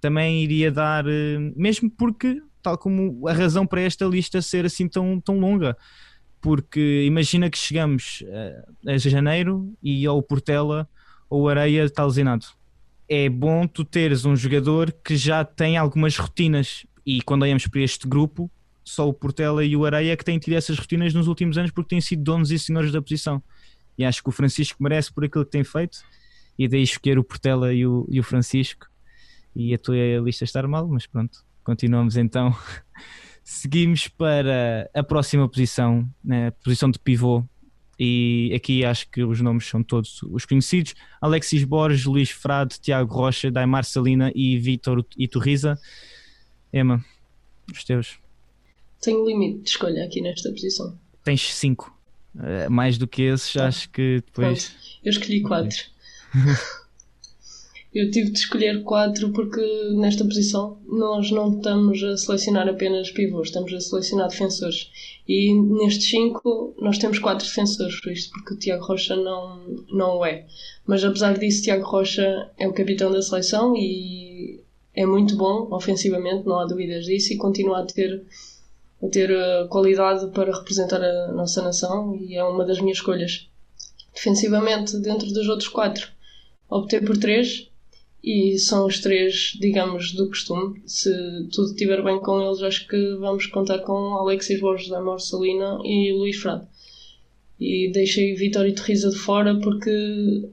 também 0.00 0.42
iria 0.42 0.70
dar, 0.70 1.06
eh, 1.06 1.38
mesmo 1.56 1.90
porque, 1.90 2.42
tal 2.62 2.76
como 2.76 3.26
a 3.28 3.32
razão 3.32 3.66
para 3.66 3.80
esta 3.80 4.04
lista 4.04 4.42
ser 4.42 4.66
assim 4.66 4.88
tão, 4.88 5.20
tão 5.20 5.38
longa, 5.38 5.76
porque 6.40 7.04
imagina 7.06 7.48
que 7.50 7.58
chegamos 7.58 8.22
a, 8.86 8.92
a 8.92 8.98
janeiro 8.98 9.74
e 9.82 10.06
ao 10.06 10.22
Portela 10.22 10.88
ou 11.28 11.48
Areia 11.48 11.84
está 11.84 12.04
lesionado 12.04 12.46
é 13.08 13.28
bom 13.28 13.66
tu 13.66 13.84
teres 13.84 14.24
um 14.24 14.34
jogador 14.34 14.92
que 15.04 15.16
já 15.16 15.44
tem 15.44 15.76
algumas 15.76 16.16
rotinas 16.16 16.86
e 17.04 17.22
quando 17.22 17.42
olhamos 17.42 17.66
para 17.66 17.80
este 17.80 18.06
grupo 18.08 18.50
só 18.84 19.08
o 19.08 19.12
Portela 19.12 19.64
e 19.64 19.76
o 19.76 19.84
Areia 19.84 20.16
que 20.16 20.24
têm 20.24 20.38
tido 20.38 20.54
essas 20.54 20.78
rotinas 20.78 21.12
nos 21.12 21.26
últimos 21.26 21.58
anos 21.58 21.70
porque 21.72 21.90
têm 21.90 22.00
sido 22.00 22.22
donos 22.22 22.50
e 22.50 22.58
senhores 22.58 22.92
da 22.92 23.02
posição. 23.02 23.42
E 23.98 24.04
acho 24.04 24.22
que 24.22 24.28
o 24.28 24.32
Francisco 24.32 24.82
merece 24.82 25.12
por 25.12 25.24
aquilo 25.24 25.44
que 25.44 25.50
tem 25.50 25.64
feito, 25.64 25.98
e 26.58 26.68
daí 26.68 26.82
escolher 26.82 27.18
o 27.18 27.24
Portela 27.24 27.72
e 27.72 27.86
o, 27.86 28.06
e 28.10 28.20
o 28.20 28.22
Francisco. 28.22 28.86
E 29.54 29.74
a 29.74 29.78
tua 29.78 29.96
lista 30.22 30.44
estar 30.44 30.66
mal, 30.68 30.86
mas 30.86 31.06
pronto, 31.06 31.44
continuamos 31.64 32.16
então. 32.16 32.54
Seguimos 33.42 34.08
para 34.08 34.88
a 34.94 35.02
próxima 35.02 35.48
posição, 35.48 36.08
né, 36.22 36.50
posição 36.62 36.90
de 36.90 36.98
pivô, 36.98 37.44
e 37.98 38.52
aqui 38.54 38.84
acho 38.84 39.08
que 39.10 39.22
os 39.22 39.40
nomes 39.40 39.66
são 39.66 39.82
todos 39.82 40.22
os 40.22 40.44
conhecidos: 40.44 40.94
Alexis 41.20 41.64
Borges, 41.64 42.04
Luís 42.04 42.30
Frade, 42.30 42.78
Tiago 42.80 43.14
Rocha, 43.14 43.50
Daimar 43.50 43.84
Salina 43.84 44.30
e 44.34 44.58
Vítor 44.58 45.04
Iturriza. 45.16 45.78
Emma, 46.72 47.04
os 47.72 47.84
teus. 47.84 48.18
Tenho 49.00 49.26
limite 49.26 49.60
de 49.62 49.68
escolha 49.70 50.04
aqui 50.04 50.20
nesta 50.20 50.50
posição. 50.50 50.98
Tens 51.24 51.54
cinco. 51.54 51.94
Uh, 52.34 52.70
mais 52.70 52.98
do 52.98 53.06
que 53.06 53.22
esses, 53.22 53.52
tá. 53.52 53.66
acho 53.66 53.88
que 53.90 54.22
depois. 54.26 54.68
Pronto, 54.68 55.00
eu 55.04 55.10
escolhi 55.10 55.40
quatro. 55.42 55.78
eu 57.96 58.10
tive 58.10 58.30
de 58.30 58.38
escolher 58.38 58.82
quatro 58.82 59.32
porque 59.32 59.62
nesta 59.94 60.22
posição 60.22 60.78
nós 60.86 61.30
não 61.30 61.56
estamos 61.56 62.02
a 62.02 62.14
selecionar 62.14 62.68
apenas 62.68 63.10
pivôs, 63.10 63.48
estamos 63.48 63.72
a 63.72 63.80
selecionar 63.80 64.28
defensores. 64.28 64.90
E 65.26 65.54
nestes 65.54 66.10
cinco 66.10 66.74
nós 66.78 66.98
temos 66.98 67.18
quatro 67.18 67.46
defensores, 67.46 67.98
por 68.02 68.12
isto, 68.12 68.30
porque 68.32 68.52
o 68.52 68.58
Tiago 68.58 68.84
Rocha 68.84 69.16
não, 69.16 69.82
não 69.90 70.18
o 70.18 70.26
é. 70.26 70.44
Mas 70.86 71.02
apesar 71.04 71.38
disso, 71.38 71.62
Tiago 71.62 71.84
Rocha 71.84 72.50
é 72.58 72.68
o 72.68 72.74
capitão 72.74 73.10
da 73.10 73.22
seleção 73.22 73.74
e 73.74 74.60
é 74.94 75.06
muito 75.06 75.34
bom 75.34 75.66
ofensivamente, 75.70 76.46
não 76.46 76.58
há 76.58 76.66
dúvidas 76.66 77.06
disso, 77.06 77.32
e 77.32 77.38
continua 77.38 77.80
a 77.80 77.86
ter, 77.86 78.26
a 79.02 79.08
ter 79.08 79.30
uh, 79.30 79.68
qualidade 79.68 80.30
para 80.32 80.54
representar 80.54 81.02
a 81.02 81.32
nossa 81.32 81.62
nação 81.62 82.14
e 82.14 82.36
é 82.36 82.44
uma 82.44 82.66
das 82.66 82.78
minhas 82.78 82.98
escolhas. 82.98 83.48
Defensivamente, 84.14 84.98
dentro 84.98 85.28
dos 85.28 85.48
outros 85.48 85.68
quatro, 85.68 86.08
optei 86.68 87.00
por 87.00 87.16
três 87.16 87.70
e 88.26 88.58
são 88.58 88.86
os 88.86 88.98
três, 88.98 89.56
digamos, 89.60 90.12
do 90.12 90.26
costume. 90.26 90.82
Se 90.84 91.08
tudo 91.52 91.70
estiver 91.70 92.02
bem 92.02 92.18
com 92.20 92.42
eles, 92.42 92.60
acho 92.60 92.88
que 92.88 93.14
vamos 93.20 93.46
contar 93.46 93.78
com 93.78 94.14
Alexis 94.14 94.60
Borges, 94.60 94.88
Damor 94.88 95.20
Salina 95.20 95.78
e 95.84 96.12
Luís 96.12 96.36
Frade. 96.36 96.66
E 97.60 97.88
deixei 97.92 98.34
Vitória 98.34 98.68
e 98.68 98.74
Terriza 98.74 99.10
de 99.10 99.16
fora 99.16 99.54
porque 99.60 100.50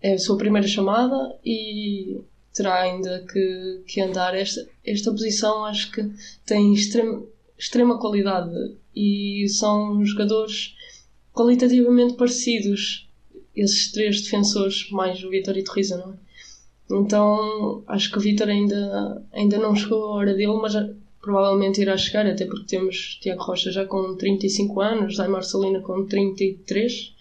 é 0.00 0.12
a 0.12 0.18
sua 0.18 0.38
primeira 0.38 0.68
chamada 0.68 1.36
e 1.44 2.20
terá 2.54 2.82
ainda 2.82 3.26
que, 3.32 3.82
que 3.84 4.00
andar. 4.00 4.36
Esta, 4.36 4.64
esta 4.84 5.10
posição 5.10 5.64
acho 5.64 5.90
que 5.90 6.08
tem 6.46 6.72
extrema, 6.72 7.20
extrema 7.58 7.98
qualidade 7.98 8.76
e 8.94 9.48
são 9.48 10.04
jogadores 10.04 10.76
qualitativamente 11.34 12.14
parecidos, 12.14 13.08
esses 13.56 13.90
três 13.90 14.20
defensores, 14.20 14.88
mais 14.90 15.22
o 15.24 15.30
Vitória 15.30 15.58
e 15.58 15.64
Terriza, 15.64 15.96
não 15.96 16.12
é? 16.12 16.25
Então 16.90 17.82
acho 17.86 18.10
que 18.10 18.18
o 18.18 18.20
Vitor 18.20 18.48
ainda, 18.48 19.22
ainda 19.32 19.58
não 19.58 19.74
chegou 19.74 20.04
a 20.04 20.16
hora 20.16 20.34
dele, 20.34 20.56
mas 20.60 20.74
provavelmente 21.20 21.80
irá 21.80 21.96
chegar, 21.96 22.26
até 22.26 22.44
porque 22.46 22.66
temos 22.66 23.18
Tiago 23.20 23.42
Rocha 23.42 23.72
já 23.72 23.84
com 23.84 24.14
35 24.14 24.80
anos, 24.80 25.16
Zé 25.16 25.26
Marcelina 25.26 25.80
com 25.80 26.06
33. 26.06 27.14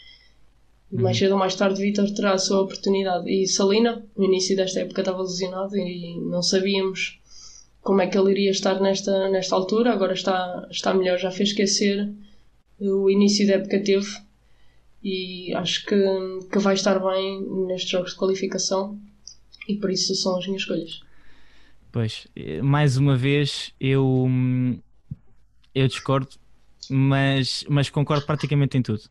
Uhum. 0.91 1.01
Mais 1.01 1.17
cedo 1.17 1.31
ou 1.31 1.39
mais 1.39 1.55
tarde, 1.55 1.81
Vitor 1.81 2.09
terá 2.13 2.33
a 2.33 2.37
sua 2.37 2.61
oportunidade. 2.61 3.29
E 3.29 3.47
Salina, 3.47 4.05
no 4.15 4.25
início 4.25 4.55
desta 4.55 4.81
época, 4.81 5.01
estava 5.01 5.21
lesionado 5.21 5.75
e 5.75 6.19
não 6.21 6.43
sabíamos 6.43 7.19
como 7.81 8.01
é 8.01 8.07
que 8.07 8.17
ele 8.17 8.31
iria 8.31 8.51
estar 8.51 8.79
nesta, 8.79 9.29
nesta 9.29 9.55
altura. 9.55 9.91
Agora 9.91 10.13
está, 10.13 10.67
está 10.69 10.93
melhor, 10.93 11.17
já 11.17 11.31
fez 11.31 11.49
esquecer 11.49 12.07
o 12.79 13.09
início 13.09 13.47
da 13.47 13.53
época 13.53 13.79
teve 13.79 14.07
e 15.03 15.53
acho 15.55 15.85
que, 15.85 15.95
que 16.51 16.59
vai 16.59 16.73
estar 16.73 16.99
bem 16.99 17.41
nestes 17.67 17.89
jogos 17.89 18.11
de 18.11 18.17
qualificação 18.17 18.99
e 19.67 19.75
por 19.75 19.91
isso 19.91 20.13
são 20.15 20.37
as 20.37 20.45
minhas 20.45 20.61
escolhas. 20.61 21.01
Pois, 21.91 22.27
mais 22.61 22.97
uma 22.97 23.15
vez 23.15 23.73
eu, 23.79 24.27
eu 25.73 25.87
discordo, 25.87 26.29
mas, 26.89 27.63
mas 27.69 27.89
concordo 27.89 28.25
praticamente 28.25 28.77
em 28.77 28.81
tudo. 28.81 29.03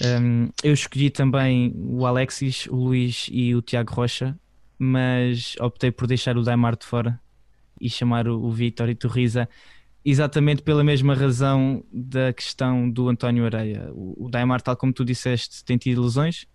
Um, 0.00 0.48
eu 0.62 0.72
escolhi 0.72 1.10
também 1.10 1.72
o 1.74 2.06
Alexis, 2.06 2.66
o 2.66 2.76
Luís 2.76 3.28
e 3.32 3.52
o 3.54 3.60
Tiago 3.60 3.92
Rocha, 3.92 4.38
mas 4.78 5.56
optei 5.60 5.90
por 5.90 6.06
deixar 6.06 6.36
o 6.38 6.42
Daimar 6.42 6.76
de 6.76 6.86
fora 6.86 7.20
e 7.80 7.90
chamar 7.90 8.28
o, 8.28 8.40
o 8.44 8.52
Vitor 8.52 8.88
e 8.88 8.94
Torriza 8.94 9.48
exatamente 10.04 10.62
pela 10.62 10.84
mesma 10.84 11.14
razão 11.14 11.84
da 11.92 12.32
questão 12.32 12.88
do 12.88 13.08
António 13.08 13.44
Areia. 13.44 13.90
O, 13.92 14.26
o 14.26 14.30
Daimar, 14.30 14.62
tal 14.62 14.76
como 14.76 14.92
tu 14.92 15.04
disseste, 15.04 15.64
tem 15.64 15.76
tido 15.76 16.02
lesões 16.02 16.46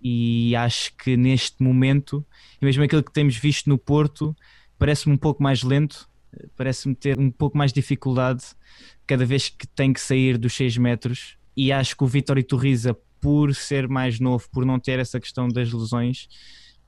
e 0.00 0.54
acho 0.56 0.94
que 0.96 1.16
neste 1.16 1.62
momento, 1.62 2.24
e 2.60 2.64
mesmo 2.64 2.82
aquilo 2.82 3.02
que 3.02 3.12
temos 3.12 3.36
visto 3.36 3.68
no 3.68 3.78
Porto, 3.78 4.34
parece-me 4.78 5.14
um 5.14 5.18
pouco 5.18 5.42
mais 5.42 5.62
lento, 5.62 6.08
parece-me 6.56 6.94
ter 6.94 7.18
um 7.18 7.30
pouco 7.30 7.56
mais 7.58 7.72
dificuldade 7.72 8.44
cada 9.06 9.24
vez 9.24 9.48
que 9.48 9.66
tem 9.66 9.92
que 9.92 10.00
sair 10.00 10.38
dos 10.38 10.54
6 10.54 10.78
metros. 10.78 11.36
E 11.56 11.72
acho 11.72 11.96
que 11.96 12.04
o 12.04 12.06
Vitor 12.06 12.38
Iturriza, 12.38 12.96
por 13.20 13.54
ser 13.54 13.88
mais 13.88 14.18
novo, 14.18 14.48
por 14.50 14.64
não 14.64 14.78
ter 14.78 14.98
essa 14.98 15.20
questão 15.20 15.48
das 15.48 15.72
lesões, 15.72 16.28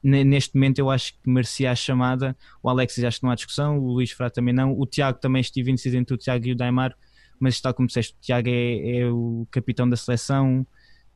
neste 0.03 0.55
momento 0.55 0.79
eu 0.79 0.91
acho 0.91 1.13
que 1.15 1.29
merecia 1.29 1.71
a 1.71 1.75
chamada. 1.75 2.37
O 2.63 2.69
Alexis 2.69 3.05
acho 3.05 3.19
que 3.19 3.25
não 3.25 3.31
há 3.31 3.35
discussão, 3.35 3.79
o 3.79 3.93
Luís 3.93 4.11
Frá 4.11 4.31
também 4.31 4.55
não. 4.55 4.73
O 4.79 4.87
Tiago 4.87 5.19
também 5.19 5.41
estive 5.41 5.71
indeciso 5.71 5.97
entre 5.97 6.15
o 6.15 6.17
Tiago 6.17 6.47
e 6.47 6.53
o 6.53 6.57
Daimar, 6.57 6.97
mas 7.39 7.55
está 7.55 7.73
como 7.73 7.87
disseste, 7.87 8.15
o 8.15 8.21
Tiago 8.21 8.49
é, 8.49 8.99
é 8.99 9.07
o 9.09 9.47
capitão 9.51 9.89
da 9.89 9.97
seleção, 9.97 10.67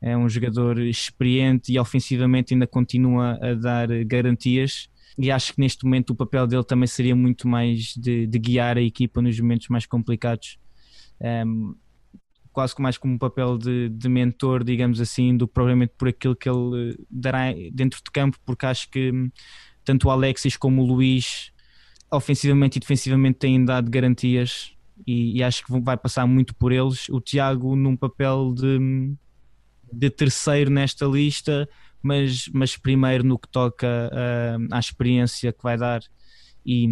é 0.06 0.16
um 0.16 0.28
jogador 0.28 0.78
experiente 0.78 1.72
e 1.72 1.78
ofensivamente 1.80 2.54
ainda 2.54 2.64
continua 2.64 3.36
a 3.42 3.54
dar 3.54 3.88
garantias. 4.04 4.88
E 5.18 5.32
acho 5.32 5.52
que 5.52 5.60
neste 5.60 5.84
momento 5.84 6.10
o 6.10 6.14
papel 6.14 6.46
dele 6.46 6.62
também 6.62 6.86
seria 6.86 7.16
muito 7.16 7.48
mais 7.48 7.92
de, 7.96 8.24
de 8.24 8.38
guiar 8.38 8.78
a 8.78 8.80
equipa 8.80 9.20
nos 9.20 9.38
momentos 9.40 9.66
mais 9.66 9.84
complicados, 9.84 10.58
um, 11.20 11.26
ehm, 11.26 11.74
quase 12.52 12.74
mais 12.78 12.96
como 12.96 13.14
um 13.14 13.18
papel 13.18 13.58
de, 13.58 13.88
de, 13.88 14.08
mentor, 14.08 14.62
digamos 14.62 15.00
assim, 15.00 15.36
do 15.36 15.48
que 15.48 15.54
provavelmente 15.54 15.94
por 15.98 16.06
aquilo 16.06 16.36
que 16.36 16.48
ele 16.48 16.96
dará 17.10 17.52
dentro 17.72 18.00
de 18.04 18.10
campo, 18.12 18.38
porque 18.46 18.64
acho 18.64 18.88
que 18.88 19.10
tanto 19.84 20.06
o 20.06 20.10
Alexis 20.10 20.56
como 20.56 20.82
o 20.82 20.86
Luís, 20.86 21.50
ofensivamente 22.12 22.76
e 22.76 22.80
defensivamente, 22.80 23.40
têm 23.40 23.64
dado 23.64 23.90
garantias 23.90 24.72
e, 25.04 25.38
e 25.38 25.42
acho 25.42 25.66
que 25.66 25.80
vai 25.80 25.96
passar 25.96 26.26
muito 26.28 26.54
por 26.54 26.70
eles. 26.70 27.08
O 27.08 27.20
Tiago, 27.20 27.74
num 27.74 27.96
papel 27.96 28.54
de 28.54 29.16
de 29.92 30.10
terceiro 30.10 30.70
nesta 30.70 31.06
lista, 31.06 31.68
mas, 32.02 32.48
mas 32.52 32.76
primeiro 32.76 33.24
no 33.24 33.38
que 33.38 33.48
toca 33.48 33.86
uh, 34.12 34.74
à 34.74 34.78
experiência 34.78 35.52
que 35.52 35.62
vai 35.62 35.76
dar 35.76 36.02
e, 36.66 36.84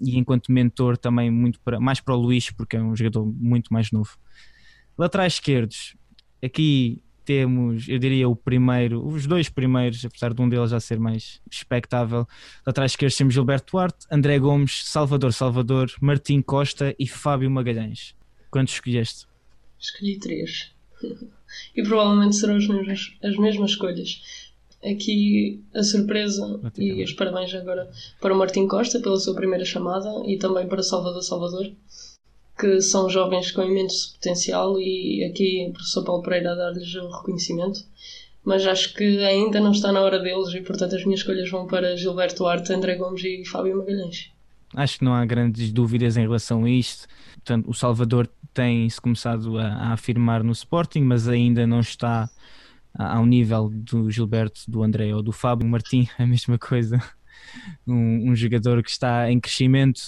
e 0.00 0.18
enquanto 0.18 0.50
mentor 0.50 0.96
também 0.96 1.30
muito 1.30 1.60
para, 1.60 1.78
mais 1.78 2.00
para 2.00 2.14
o 2.14 2.18
Luís, 2.18 2.50
porque 2.50 2.76
é 2.76 2.82
um 2.82 2.96
jogador 2.96 3.26
muito 3.26 3.72
mais 3.72 3.92
novo. 3.92 4.16
Laterais 4.96 5.34
esquerdos, 5.34 5.94
aqui 6.42 7.02
temos, 7.24 7.86
eu 7.86 7.98
diria, 7.98 8.28
o 8.28 8.34
primeiro, 8.34 9.06
os 9.06 9.26
dois 9.26 9.48
primeiros, 9.48 10.04
apesar 10.04 10.32
de 10.32 10.40
um 10.40 10.48
deles 10.48 10.70
já 10.70 10.80
ser 10.80 10.98
mais 10.98 11.40
expectável. 11.50 12.26
Laterais 12.66 12.92
esquerdos 12.92 13.16
temos 13.16 13.34
Gilberto 13.34 13.72
Duarte, 13.72 14.06
André 14.10 14.38
Gomes, 14.38 14.82
Salvador 14.86 15.32
Salvador, 15.32 15.92
Martim 16.00 16.40
Costa 16.40 16.94
e 16.98 17.06
Fábio 17.06 17.50
Magalhães. 17.50 18.14
Quantos 18.50 18.74
escolheste? 18.74 19.26
Escolhi 19.78 20.18
três. 20.18 20.74
e 21.76 21.82
provavelmente 21.82 22.36
serão 22.36 22.56
as 22.56 22.66
mesmas, 22.66 23.12
as 23.22 23.36
mesmas 23.36 23.70
escolhas. 23.70 24.22
Aqui 24.82 25.62
a 25.74 25.82
surpresa 25.82 26.58
e 26.78 27.04
os 27.04 27.12
parabéns 27.12 27.54
agora 27.54 27.90
para 28.20 28.32
o 28.32 28.38
Martim 28.38 28.66
Costa 28.66 28.98
pela 28.98 29.18
sua 29.18 29.34
primeira 29.34 29.64
chamada 29.64 30.10
e 30.26 30.38
também 30.38 30.66
para 30.66 30.82
Salvador 30.82 31.22
Salvador, 31.22 31.70
que 32.58 32.80
são 32.80 33.10
jovens 33.10 33.50
com 33.50 33.62
imenso 33.62 34.14
potencial 34.14 34.80
e 34.80 35.24
aqui 35.24 35.66
o 35.68 35.72
professor 35.72 36.04
Paulo 36.04 36.22
Pereira 36.22 36.52
a 36.52 36.54
dar-lhes 36.54 36.94
o 36.94 37.08
reconhecimento. 37.08 37.84
Mas 38.42 38.66
acho 38.66 38.94
que 38.94 39.22
ainda 39.22 39.60
não 39.60 39.72
está 39.72 39.92
na 39.92 40.00
hora 40.00 40.18
deles 40.18 40.54
e, 40.54 40.62
portanto, 40.62 40.96
as 40.96 41.04
minhas 41.04 41.20
escolhas 41.20 41.50
vão 41.50 41.66
para 41.66 41.94
Gilberto 41.94 42.46
Arte, 42.46 42.72
André 42.72 42.96
Gomes 42.96 43.22
e 43.22 43.44
Fábio 43.44 43.76
Magalhães. 43.76 44.30
Acho 44.74 44.98
que 44.98 45.04
não 45.04 45.12
há 45.12 45.24
grandes 45.26 45.70
dúvidas 45.72 46.16
em 46.16 46.22
relação 46.22 46.64
a 46.64 46.70
isto. 46.70 47.06
Portanto, 47.34 47.68
o 47.68 47.74
Salvador 47.74 48.28
tem-se 48.52 49.00
começado 49.00 49.58
a, 49.58 49.66
a, 49.66 49.92
afirmar 49.92 50.42
no 50.42 50.52
Sporting, 50.52 51.00
mas 51.00 51.28
ainda 51.28 51.66
não 51.66 51.80
está 51.80 52.28
ao 52.94 53.24
nível 53.24 53.70
do 53.70 54.10
Gilberto, 54.10 54.62
do 54.68 54.82
André 54.82 55.14
ou 55.14 55.22
do 55.22 55.32
Fábio 55.32 55.68
Martim, 55.68 56.08
a 56.18 56.26
mesma 56.26 56.58
coisa. 56.58 57.00
Um, 57.86 58.30
um 58.30 58.36
jogador 58.36 58.82
que 58.82 58.90
está 58.90 59.30
em 59.30 59.40
crescimento, 59.40 60.00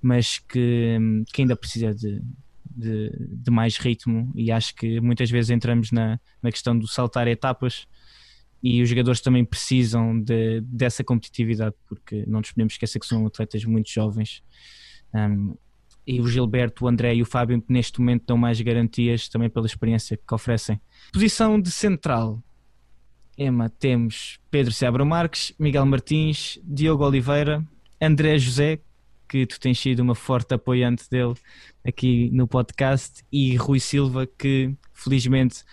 mas 0.00 0.38
que, 0.38 0.98
que 1.32 1.42
ainda 1.42 1.56
precisa 1.56 1.94
de, 1.94 2.20
de, 2.64 3.10
de, 3.28 3.50
mais 3.50 3.76
ritmo. 3.76 4.32
E 4.34 4.50
acho 4.50 4.74
que 4.74 5.00
muitas 5.00 5.30
vezes 5.30 5.50
entramos 5.50 5.92
na, 5.92 6.18
na 6.42 6.50
questão 6.50 6.76
do 6.76 6.88
saltar 6.88 7.28
etapas. 7.28 7.86
E 8.62 8.80
os 8.80 8.88
jogadores 8.88 9.20
também 9.20 9.44
precisam 9.44 10.20
de, 10.20 10.60
dessa 10.60 11.02
competitividade, 11.02 11.74
porque 11.88 12.24
não 12.26 12.40
nos 12.40 12.52
podemos 12.52 12.74
esquecer 12.74 13.00
que 13.00 13.06
são 13.06 13.26
atletas 13.26 13.64
muito 13.64 13.90
jovens. 13.90 14.42
Um, 15.14 15.56
e 16.06 16.20
o 16.20 16.26
Gilberto, 16.26 16.84
o 16.84 16.88
André 16.88 17.14
e 17.14 17.22
o 17.22 17.26
Fábio 17.26 17.62
neste 17.68 18.00
momento 18.00 18.24
dão 18.26 18.36
mais 18.36 18.60
garantias 18.60 19.28
também 19.28 19.48
pela 19.48 19.66
experiência 19.66 20.16
que 20.16 20.34
oferecem. 20.34 20.80
Posição 21.12 21.60
de 21.60 21.70
central. 21.70 22.42
Emma, 23.36 23.70
temos 23.70 24.38
Pedro 24.50 24.72
Seabra 24.72 25.04
Marques, 25.04 25.54
Miguel 25.58 25.86
Martins, 25.86 26.58
Diogo 26.64 27.04
Oliveira, 27.04 27.64
André 28.00 28.36
José, 28.36 28.80
que 29.28 29.46
tu 29.46 29.58
tens 29.58 29.78
sido 29.78 30.00
uma 30.00 30.14
forte 30.14 30.52
apoiante 30.52 31.08
dele 31.08 31.34
aqui 31.86 32.30
no 32.32 32.46
podcast, 32.46 33.24
e 33.32 33.56
Rui 33.56 33.80
Silva, 33.80 34.26
que 34.26 34.74
felizmente 34.92 35.64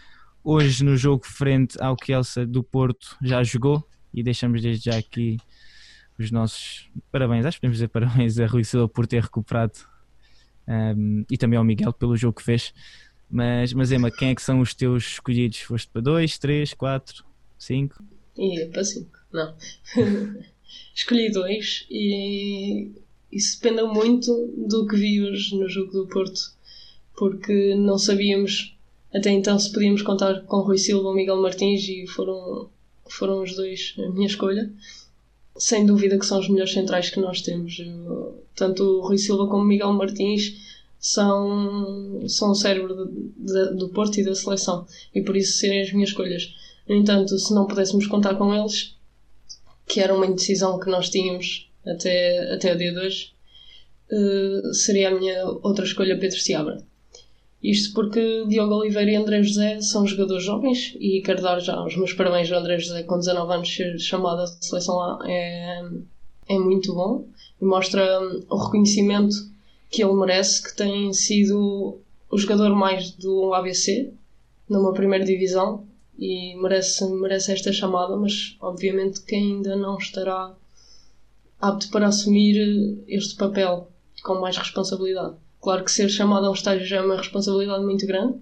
hoje 0.43 0.83
no 0.83 0.95
jogo 0.95 1.25
frente 1.25 1.81
ao 1.81 1.97
Kielsa 1.97 2.45
do 2.45 2.63
Porto 2.63 3.17
já 3.21 3.43
jogou 3.43 3.85
e 4.13 4.23
deixamos 4.23 4.61
desde 4.61 4.89
já 4.89 4.97
aqui 4.97 5.37
os 6.17 6.31
nossos 6.31 6.89
parabéns, 7.11 7.45
acho 7.45 7.57
que 7.57 7.61
podemos 7.61 7.77
dizer 7.77 7.89
parabéns 7.89 8.39
a 8.39 8.47
Rui 8.47 8.63
Silva 8.63 8.87
por 8.87 9.05
ter 9.05 9.23
recuperado 9.23 9.73
um, 10.69 11.25
e 11.29 11.37
também 11.37 11.57
ao 11.57 11.63
Miguel 11.63 11.91
pelo 11.91 12.15
jogo 12.15 12.37
que 12.37 12.43
fez. 12.43 12.73
Mas, 13.29 13.73
mas 13.73 13.91
Emma, 13.91 14.11
quem 14.11 14.29
é 14.29 14.35
que 14.35 14.41
são 14.41 14.59
os 14.59 14.73
teus 14.73 15.03
escolhidos? 15.03 15.59
Foste 15.59 15.89
para 15.91 16.01
2, 16.01 16.37
3, 16.37 16.73
4, 16.73 17.25
5? 17.57 18.03
Ia 18.37 18.67
para 18.69 18.83
5, 18.83 19.09
não. 19.33 19.55
Escolhi 20.93 21.31
dois 21.31 21.87
e 21.89 22.91
isso 23.31 23.61
depende 23.61 23.83
muito 23.83 24.53
do 24.55 24.85
que 24.87 24.95
vi 24.95 25.23
hoje 25.23 25.55
no 25.55 25.67
jogo 25.67 25.91
do 25.91 26.07
Porto, 26.07 26.39
porque 27.15 27.73
não 27.75 27.97
sabíamos 27.97 28.75
até 29.13 29.31
então 29.31 29.57
se 29.57 29.71
podíamos 29.71 30.03
contar 30.03 30.41
com 30.41 30.61
Rui 30.61 30.77
Silva 30.77 31.09
ou 31.09 31.15
Miguel 31.15 31.41
Martins 31.41 31.87
e 31.87 32.05
foram, 32.05 32.69
foram 33.09 33.41
os 33.41 33.55
dois 33.55 33.95
a 33.97 34.09
minha 34.09 34.27
escolha. 34.27 34.71
Sem 35.59 35.85
dúvida 35.85 36.17
que 36.17 36.25
são 36.25 36.39
os 36.39 36.49
melhores 36.49 36.73
centrais 36.73 37.09
que 37.09 37.19
nós 37.19 37.41
temos. 37.41 37.77
Tanto 38.55 38.83
o 38.83 39.01
Rui 39.01 39.17
Silva 39.17 39.45
como 39.47 39.63
o 39.63 39.67
Miguel 39.67 39.93
Martins 39.93 40.53
são, 40.99 42.27
são 42.27 42.51
o 42.51 42.55
cérebro 42.55 43.05
de, 43.05 43.53
de, 43.53 43.75
do 43.75 43.89
Porto 43.89 44.19
e 44.19 44.23
da 44.23 44.33
seleção 44.33 44.87
e 45.13 45.21
por 45.21 45.35
isso 45.37 45.57
serem 45.57 45.81
as 45.81 45.91
minhas 45.93 46.09
escolhas. 46.09 46.53
No 46.87 46.95
entanto, 46.95 47.37
se 47.37 47.53
não 47.53 47.67
pudéssemos 47.67 48.07
contar 48.07 48.35
com 48.35 48.53
eles, 48.53 48.95
que 49.87 49.99
era 49.99 50.15
uma 50.15 50.25
indecisão 50.25 50.79
que 50.79 50.89
nós 50.89 51.09
tínhamos 51.09 51.69
até, 51.85 52.53
até 52.53 52.73
o 52.73 52.77
dia 52.77 52.91
de 52.91 52.99
hoje, 52.99 53.33
uh, 54.11 54.73
seria 54.73 55.09
a 55.09 55.15
minha 55.15 55.45
outra 55.45 55.85
escolha 55.85 56.17
Pedro 56.17 56.39
Seabra. 56.39 56.88
Isto 57.61 57.93
porque 57.93 58.45
Diogo 58.47 58.75
Oliveira 58.75 59.11
e 59.11 59.15
André 59.15 59.43
José 59.43 59.81
são 59.81 60.07
jogadores 60.07 60.43
jovens 60.43 60.95
e 60.99 61.21
quero 61.21 61.41
dar 61.41 61.59
já 61.59 61.83
os 61.83 61.95
meus 61.97 62.13
parabéns 62.13 62.49
ao 62.51 62.59
André 62.59 62.79
José 62.79 63.03
com 63.03 63.19
19 63.19 63.53
anos 63.53 63.75
ser 63.75 63.99
chamado 63.99 64.41
à 64.41 64.47
seleção 64.47 64.95
lá 64.95 65.19
é, 65.25 65.83
é 66.47 66.57
muito 66.57 66.93
bom 66.93 67.27
e 67.61 67.65
mostra 67.65 68.21
hum, 68.21 68.45
o 68.49 68.55
reconhecimento 68.55 69.35
que 69.89 70.03
ele 70.03 70.13
merece, 70.13 70.63
que 70.63 70.75
tem 70.75 71.11
sido 71.13 71.99
o 72.29 72.37
jogador 72.37 72.73
mais 72.75 73.11
do 73.11 73.53
ABC 73.53 74.13
numa 74.69 74.93
primeira 74.93 75.25
divisão 75.25 75.85
e 76.17 76.55
merece, 76.55 77.05
merece 77.09 77.51
esta 77.51 77.73
chamada, 77.73 78.15
mas 78.15 78.55
obviamente 78.61 79.21
que 79.21 79.35
ainda 79.35 79.75
não 79.75 79.97
estará 79.97 80.53
apto 81.59 81.89
para 81.89 82.07
assumir 82.07 83.03
este 83.07 83.35
papel 83.35 83.89
com 84.23 84.39
mais 84.39 84.57
responsabilidade. 84.57 85.35
Claro 85.61 85.83
que 85.83 85.91
ser 85.91 86.09
chamado 86.09 86.45
a 86.45 86.49
um 86.49 86.53
estágio 86.53 86.85
já 86.85 86.97
é 86.97 87.01
uma 87.01 87.17
responsabilidade 87.17 87.83
muito 87.83 88.05
grande, 88.07 88.39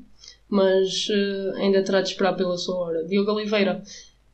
mas 0.49 1.07
uh, 1.09 1.55
ainda 1.57 1.83
terá 1.83 2.01
de 2.01 2.09
esperar 2.09 2.35
pela 2.35 2.57
sua 2.57 2.77
hora. 2.77 3.05
Diogo 3.05 3.31
Oliveira 3.31 3.83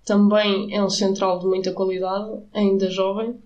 também 0.06 0.76
é 0.76 0.84
um 0.84 0.90
central 0.90 1.40
de 1.40 1.46
muita 1.46 1.72
qualidade, 1.72 2.42
ainda 2.54 2.90
jovem, 2.90 3.40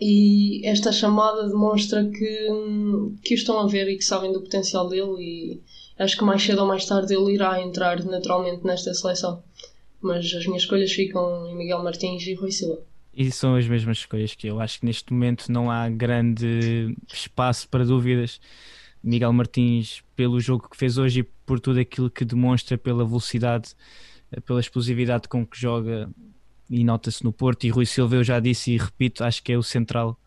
e 0.00 0.66
esta 0.66 0.90
chamada 0.90 1.48
demonstra 1.48 2.04
que, 2.04 2.48
que 3.22 3.34
o 3.34 3.36
estão 3.36 3.58
a 3.60 3.66
ver 3.66 3.88
e 3.88 3.96
que 3.96 4.04
sabem 4.04 4.32
do 4.32 4.40
potencial 4.40 4.88
dele 4.88 5.14
e 5.20 5.62
acho 5.98 6.16
que 6.16 6.24
mais 6.24 6.42
cedo 6.42 6.62
ou 6.62 6.66
mais 6.66 6.84
tarde 6.84 7.14
ele 7.14 7.34
irá 7.34 7.60
entrar 7.60 8.04
naturalmente 8.04 8.64
nesta 8.64 8.92
seleção. 8.92 9.42
Mas 10.00 10.26
as 10.34 10.46
minhas 10.46 10.62
escolhas 10.62 10.92
ficam 10.92 11.46
em 11.48 11.56
Miguel 11.56 11.82
Martins 11.82 12.26
e 12.26 12.34
Rui 12.34 12.50
Silva. 12.50 12.82
E 13.16 13.30
são 13.30 13.54
as 13.56 13.66
mesmas 13.66 13.98
escolhas 13.98 14.34
que 14.34 14.46
eu. 14.46 14.60
Acho 14.60 14.80
que 14.80 14.86
neste 14.86 15.12
momento 15.12 15.50
não 15.50 15.70
há 15.70 15.88
grande 15.88 16.96
espaço 17.12 17.68
para 17.68 17.84
dúvidas. 17.84 18.40
Miguel 19.02 19.32
Martins, 19.32 20.02
pelo 20.16 20.40
jogo 20.40 20.68
que 20.68 20.76
fez 20.76 20.96
hoje 20.96 21.20
e 21.20 21.22
por 21.22 21.60
tudo 21.60 21.78
aquilo 21.78 22.10
que 22.10 22.24
demonstra, 22.24 22.78
pela 22.78 23.04
velocidade, 23.04 23.74
pela 24.46 24.60
explosividade 24.60 25.28
com 25.28 25.46
que 25.46 25.60
joga, 25.60 26.10
e 26.68 26.82
nota-se 26.82 27.22
no 27.22 27.32
Porto. 27.32 27.64
E 27.64 27.70
Rui 27.70 27.86
Silva, 27.86 28.16
eu 28.16 28.24
já 28.24 28.40
disse 28.40 28.72
e 28.72 28.78
repito, 28.78 29.22
acho 29.22 29.42
que 29.42 29.52
é 29.52 29.58
o 29.58 29.62
central 29.62 30.18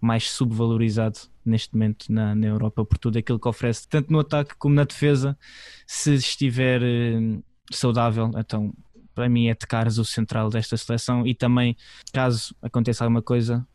mais 0.00 0.30
subvalorizado 0.30 1.18
neste 1.44 1.74
momento 1.74 2.12
na, 2.12 2.34
na 2.34 2.46
Europa 2.46 2.84
por 2.84 2.98
tudo 2.98 3.18
aquilo 3.18 3.38
que 3.38 3.48
oferece, 3.48 3.88
tanto 3.88 4.12
no 4.12 4.20
ataque 4.20 4.54
como 4.56 4.74
na 4.74 4.84
defesa. 4.84 5.38
Se 5.86 6.14
estiver 6.14 6.82
eh, 6.82 7.38
saudável, 7.70 8.30
então 8.36 8.74
para 9.14 9.28
mim 9.28 9.48
é 9.48 9.54
Tecares 9.54 9.98
o 9.98 10.04
central 10.04 10.50
desta 10.50 10.76
seleção 10.76 11.26
e 11.26 11.34
também, 11.34 11.76
caso 12.12 12.54
aconteça 12.60 13.04
alguma 13.04 13.22
coisa, 13.22 13.66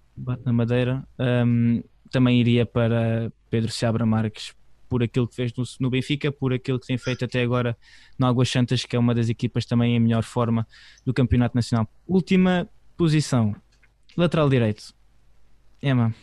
na 0.46 0.52
madeira, 0.52 1.08
um, 1.18 1.82
também 2.12 2.40
iria 2.40 2.66
para 2.66 3.32
Pedro 3.50 3.72
Seabra 3.72 4.06
Marques 4.06 4.54
por 4.90 5.04
aquilo 5.04 5.28
que 5.28 5.36
fez 5.36 5.54
no, 5.56 5.64
no, 5.80 5.90
Benfica, 5.90 6.32
por 6.32 6.52
aquilo 6.52 6.80
que 6.80 6.88
tem 6.88 6.98
feito 6.98 7.24
até 7.24 7.42
agora 7.42 7.78
no 8.18 8.26
Águas 8.26 8.50
Santas, 8.50 8.84
que 8.84 8.96
é 8.96 9.00
uma 9.00 9.14
das 9.14 9.30
equipas 9.30 9.66
também 9.66 9.96
em 9.96 10.00
melhor 10.00 10.24
forma 10.24 10.68
do 11.06 11.14
Campeonato 11.14 11.56
Nacional. 11.56 11.88
Última 12.08 12.68
posição, 12.98 13.56
lateral 14.18 14.50
direito. 14.50 14.94
Emma, 15.82 16.14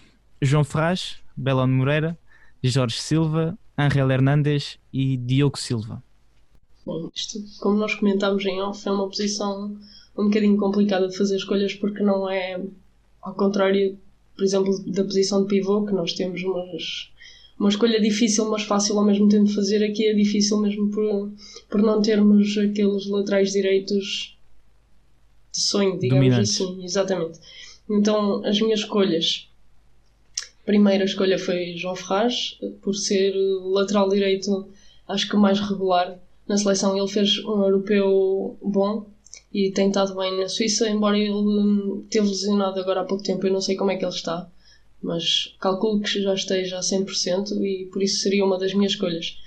João 0.43 0.65
Ferraz, 0.65 1.23
Belon 1.37 1.69
Moreira, 1.69 2.19
Jorge 2.63 3.01
Silva, 3.01 3.57
Ángel 3.79 4.11
Hernández 4.11 4.79
e 4.93 5.17
Diogo 5.17 5.59
Silva. 5.59 6.03
Bom, 6.87 7.11
isto, 7.13 7.43
como 7.59 7.77
nós 7.77 7.97
comentámos 7.97 8.47
em 8.47 8.63
off, 8.63 8.87
é 8.87 8.93
uma 8.93 9.09
posição 9.09 9.77
um 10.17 10.27
bocadinho 10.27 10.57
complicada 10.57 11.09
de 11.09 11.17
fazer 11.17 11.35
escolhas 11.35 11.75
porque 11.75 12.01
não 12.01 12.31
é, 12.31 12.63
ao 13.21 13.35
contrário, 13.35 13.99
por 14.37 14.45
exemplo, 14.45 14.73
da 14.87 15.03
posição 15.03 15.43
de 15.43 15.49
pivô, 15.49 15.85
que 15.85 15.93
nós 15.93 16.13
temos 16.13 16.41
umas, 16.45 17.11
uma 17.59 17.69
escolha 17.69 18.01
difícil, 18.01 18.49
mas 18.49 18.63
fácil 18.63 18.97
ao 18.97 19.05
mesmo 19.05 19.29
tempo 19.29 19.47
de 19.47 19.55
fazer. 19.55 19.85
Aqui 19.85 20.07
é 20.07 20.15
difícil 20.15 20.59
mesmo 20.59 20.89
por, 20.93 21.33
por 21.69 21.83
não 21.83 22.01
termos 22.01 22.57
aqueles 22.57 23.09
laterais 23.09 23.51
direitos 23.51 24.39
de 25.53 25.61
sonho, 25.61 25.99
digamos 25.99 26.25
Dominante. 26.25 26.51
assim. 26.51 26.85
Exatamente. 26.85 27.41
Então, 27.91 28.45
as 28.45 28.61
minhas 28.61 28.81
escolhas. 28.81 29.49
A 30.63 30.67
primeira 30.67 31.05
escolha 31.05 31.39
foi 31.39 31.77
João 31.77 31.97
Ferraz, 31.97 32.59
por 32.81 32.95
ser 32.95 33.35
lateral 33.35 34.09
direito, 34.09 34.69
acho 35.09 35.29
que 35.29 35.37
mais 35.37 35.61
regular 35.61 36.19
na 36.49 36.57
seleção. 36.57 36.97
Ele 36.97 37.09
fez 37.09 37.39
um 37.45 37.63
europeu 37.63 38.59
bom 38.63 39.07
e 39.53 39.71
tem 39.71 39.89
estado 39.89 40.15
bem 40.15 40.39
na 40.39 40.49
Suíça, 40.49 40.89
embora 40.89 41.19
ele 41.19 41.33
hum, 41.33 42.05
teve 42.11 42.29
lesionado 42.29 42.81
agora 42.81 43.01
há 43.01 43.05
pouco 43.05 43.25
tempo. 43.25 43.47
Eu 43.47 43.53
não 43.53 43.61
sei 43.61 43.77
como 43.77 43.91
é 43.91 43.97
que 43.97 44.05
ele 44.05 44.15
está, 44.15 44.49
mas 45.03 45.55
calculo 45.61 46.01
que 46.01 46.23
já 46.23 46.35
esteja 46.35 46.79
a 46.79 46.81
100% 46.81 47.53
e 47.63 47.87
por 47.93 48.03
isso 48.03 48.21
seria 48.21 48.45
uma 48.45 48.59
das 48.59 48.75
minhas 48.75 48.93
escolhas. 48.93 49.39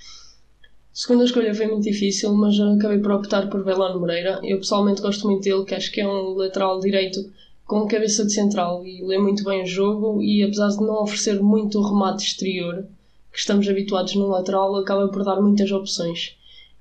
A 0.92 0.96
segunda 0.96 1.24
escolha 1.24 1.54
foi 1.54 1.66
muito 1.68 1.84
difícil, 1.84 2.34
mas 2.34 2.58
acabei 2.58 2.98
por 2.98 3.12
optar 3.12 3.48
por 3.48 3.64
Velano 3.64 4.00
Moreira. 4.00 4.40
Eu 4.42 4.58
pessoalmente 4.58 5.00
gosto 5.00 5.26
muito 5.26 5.44
dele, 5.44 5.64
que 5.64 5.74
acho 5.74 5.92
que 5.92 6.00
é 6.00 6.08
um 6.08 6.34
lateral 6.34 6.80
direito 6.80 7.20
com 7.64 7.86
cabeça 7.86 8.24
de 8.24 8.32
central 8.32 8.84
e 8.84 9.00
lê 9.04 9.16
muito 9.16 9.44
bem 9.44 9.62
o 9.62 9.66
jogo 9.66 10.20
e 10.20 10.42
apesar 10.42 10.70
de 10.70 10.78
não 10.78 11.04
oferecer 11.04 11.40
muito 11.40 11.80
remate 11.80 12.26
exterior 12.26 12.84
que 13.32 13.38
estamos 13.38 13.68
habituados 13.68 14.16
no 14.16 14.26
lateral, 14.26 14.74
acaba 14.74 15.06
por 15.06 15.22
dar 15.22 15.40
muitas 15.40 15.70
opções. 15.70 16.36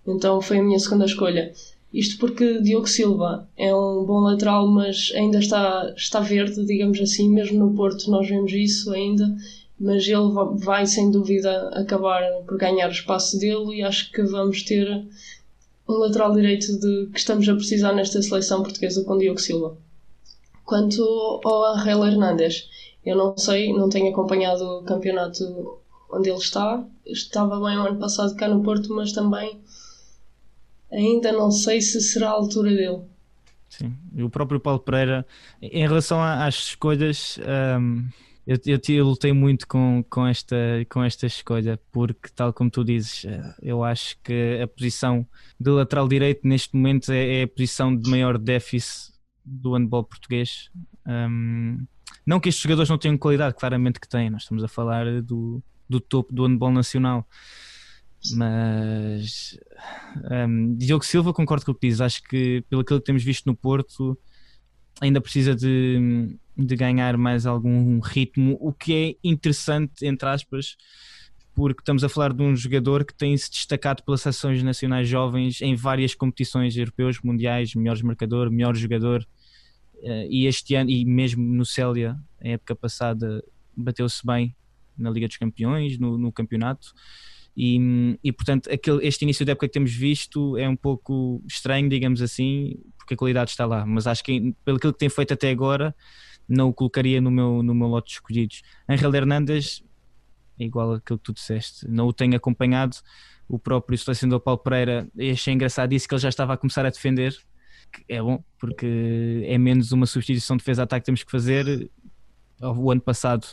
Então 0.07 0.41
foi 0.41 0.59
a 0.59 0.63
minha 0.63 0.79
segunda 0.79 1.05
escolha. 1.05 1.53
Isto 1.93 2.19
porque 2.19 2.61
Diogo 2.61 2.87
Silva 2.87 3.47
é 3.57 3.73
um 3.73 4.03
bom 4.05 4.19
lateral, 4.19 4.67
mas 4.67 5.11
ainda 5.15 5.39
está, 5.39 5.91
está 5.97 6.19
verde, 6.19 6.63
digamos 6.65 6.99
assim, 7.01 7.29
mesmo 7.29 7.57
no 7.59 7.75
Porto 7.75 8.11
nós 8.11 8.27
vemos 8.27 8.51
isso 8.53 8.91
ainda, 8.91 9.25
mas 9.79 10.07
ele 10.07 10.29
vai 10.57 10.85
sem 10.85 11.09
dúvida 11.09 11.69
acabar 11.69 12.21
por 12.47 12.57
ganhar 12.57 12.89
o 12.89 12.91
espaço 12.91 13.39
dele 13.39 13.77
e 13.77 13.83
acho 13.83 14.11
que 14.11 14.21
vamos 14.21 14.61
ter 14.63 14.87
um 15.87 15.93
lateral 15.93 16.31
direito 16.31 16.79
de, 16.79 17.09
que 17.11 17.17
estamos 17.17 17.49
a 17.49 17.55
precisar 17.55 17.93
nesta 17.93 18.21
seleção 18.21 18.61
portuguesa 18.61 19.03
com 19.03 19.17
Diogo 19.17 19.39
Silva. 19.39 19.75
Quanto 20.63 21.01
ao 21.43 21.73
Angel 21.73 22.05
Hernández, 22.05 22.69
eu 23.03 23.17
não 23.17 23.35
sei, 23.35 23.73
não 23.73 23.89
tenho 23.89 24.11
acompanhado 24.11 24.63
o 24.63 24.83
campeonato 24.83 25.79
onde 26.11 26.29
ele 26.29 26.37
está. 26.37 26.85
Estava 27.03 27.55
bem 27.55 27.77
o 27.77 27.87
ano 27.87 27.99
passado 27.99 28.35
cá 28.35 28.47
no 28.47 28.61
Porto, 28.61 28.93
mas 28.93 29.11
também 29.11 29.59
ainda 30.91 31.31
não 31.31 31.51
sei 31.51 31.81
se 31.81 32.01
será 32.01 32.29
a 32.29 32.31
altura 32.31 32.71
dele. 32.71 33.01
Sim, 33.69 33.95
e 34.15 34.23
o 34.23 34.29
próprio 34.29 34.59
Paulo 34.59 34.79
Pereira, 34.79 35.25
em 35.61 35.87
relação 35.87 36.21
às 36.21 36.55
escolhas, 36.55 37.39
um, 37.79 38.07
eu, 38.47 38.57
eu, 38.65 38.79
eu, 38.89 39.05
lutei 39.05 39.31
muito 39.31 39.67
com, 39.67 40.03
com, 40.09 40.25
esta, 40.25 40.55
com 40.89 41.03
esta 41.03 41.27
escolha, 41.27 41.79
porque, 41.91 42.29
tal 42.35 42.51
como 42.51 42.71
tu 42.71 42.83
dizes, 42.83 43.25
eh, 43.25 43.55
eu 43.61 43.83
acho 43.83 44.17
que 44.23 44.59
a 44.59 44.67
posição 44.67 45.23
de 45.59 45.69
lateral 45.69 46.07
direito 46.07 46.47
neste 46.47 46.75
momento 46.75 47.11
é, 47.11 47.41
é 47.41 47.43
a 47.43 47.47
posição 47.47 47.95
de 47.95 48.09
maior 48.09 48.39
déficit 48.39 49.13
do 49.45 49.73
handball 49.73 50.03
português. 50.03 50.71
Um, 51.05 51.85
não 52.25 52.39
que 52.39 52.49
estes 52.49 52.63
jogadores 52.63 52.89
não 52.89 52.97
tenham 52.97 53.19
qualidade, 53.19 53.55
claramente 53.55 53.99
que 53.99 54.09
têm, 54.09 54.31
nós 54.31 54.41
estamos 54.41 54.63
a 54.63 54.67
falar 54.67 55.21
do, 55.21 55.61
do 55.87 55.99
topo 55.99 56.33
do 56.33 56.47
handball 56.47 56.71
nacional. 56.71 57.27
Mas 58.33 59.57
um, 60.47 60.75
Diogo 60.75 61.05
Silva, 61.05 61.33
concordo 61.33 61.65
com 61.65 61.71
o 61.71 61.75
que 61.75 61.87
diz. 61.87 62.01
Acho 62.01 62.21
que 62.23 62.63
pelo 62.69 62.83
que 62.83 62.99
temos 62.99 63.23
visto 63.23 63.45
no 63.45 63.55
Porto, 63.55 64.17
ainda 65.01 65.21
precisa 65.21 65.55
de, 65.55 66.37
de 66.57 66.75
ganhar 66.75 67.17
mais 67.17 67.45
algum 67.45 67.99
ritmo, 67.99 68.57
o 68.59 68.73
que 68.73 68.93
é 68.93 69.27
interessante, 69.27 70.05
entre 70.05 70.27
aspas, 70.27 70.75
porque 71.55 71.81
estamos 71.81 72.03
a 72.03 72.09
falar 72.09 72.33
de 72.33 72.43
um 72.43 72.55
jogador 72.55 73.05
que 73.05 73.13
tem 73.13 73.35
se 73.37 73.49
destacado 73.49 74.03
pelas 74.03 74.21
seleções 74.21 74.61
nacionais 74.63 75.07
jovens 75.07 75.61
em 75.61 75.75
várias 75.75 76.13
competições 76.13 76.75
europeias, 76.75 77.19
mundiais, 77.23 77.73
melhores 77.75 78.01
marcador, 78.01 78.51
melhor 78.51 78.75
jogador. 78.75 79.25
Uh, 79.95 80.27
e 80.29 80.45
este 80.45 80.75
ano, 80.75 80.89
e 80.89 81.03
mesmo 81.03 81.43
no 81.43 81.65
Célia, 81.65 82.17
a 82.41 82.47
época 82.47 82.75
passada, 82.75 83.43
bateu-se 83.75 84.25
bem 84.25 84.55
na 84.97 85.09
Liga 85.09 85.27
dos 85.27 85.37
Campeões, 85.37 85.97
no, 85.97 86.17
no 86.17 86.31
campeonato. 86.31 86.93
E, 87.61 88.17
e 88.23 88.31
portanto, 88.31 88.71
aquele, 88.71 89.05
este 89.05 89.23
início 89.23 89.45
da 89.45 89.51
época 89.51 89.67
que 89.67 89.73
temos 89.73 89.93
visto 89.93 90.55
é 90.55 90.69
um 90.69 90.77
pouco 90.77 91.43
estranho, 91.45 91.89
digamos 91.89 92.21
assim, 92.21 92.79
porque 92.97 93.15
a 93.15 93.17
qualidade 93.17 93.51
está 93.51 93.65
lá. 93.65 93.85
Mas 93.85 94.07
acho 94.07 94.23
que, 94.23 94.55
pelo 94.63 94.79
que 94.79 94.93
tem 94.93 95.09
feito 95.09 95.33
até 95.33 95.49
agora, 95.49 95.93
não 96.47 96.69
o 96.69 96.73
colocaria 96.73 97.19
no 97.19 97.29
meu, 97.29 97.61
no 97.61 97.75
meu 97.75 97.89
lote 97.89 98.07
de 98.07 98.13
escolhidos. 98.13 98.61
Angel 98.87 99.13
Hernandes 99.13 99.83
é 100.57 100.63
igual 100.63 100.93
àquilo 100.93 101.19
que 101.19 101.25
tu 101.25 101.33
disseste, 101.33 101.85
não 101.85 102.07
o 102.07 102.13
tenho 102.13 102.33
acompanhado. 102.33 102.95
O 103.45 103.59
próprio 103.59 103.97
selecionador 103.97 104.39
Paulo 104.39 104.59
Pereira 104.59 105.09
achei 105.33 105.53
engraçado, 105.53 105.89
disse 105.89 106.07
que 106.07 106.13
ele 106.13 106.21
já 106.21 106.29
estava 106.29 106.53
a 106.53 106.57
começar 106.57 106.85
a 106.85 106.89
defender. 106.89 107.37
É 108.07 108.21
bom, 108.21 108.41
porque 108.57 109.43
é 109.45 109.57
menos 109.57 109.91
uma 109.91 110.05
substituição 110.05 110.55
de 110.55 110.61
defesa-ataque 110.61 111.01
que 111.01 111.05
temos 111.07 111.23
que 111.23 111.31
fazer. 111.31 111.91
O 112.61 112.89
ano 112.89 113.01
passado 113.01 113.45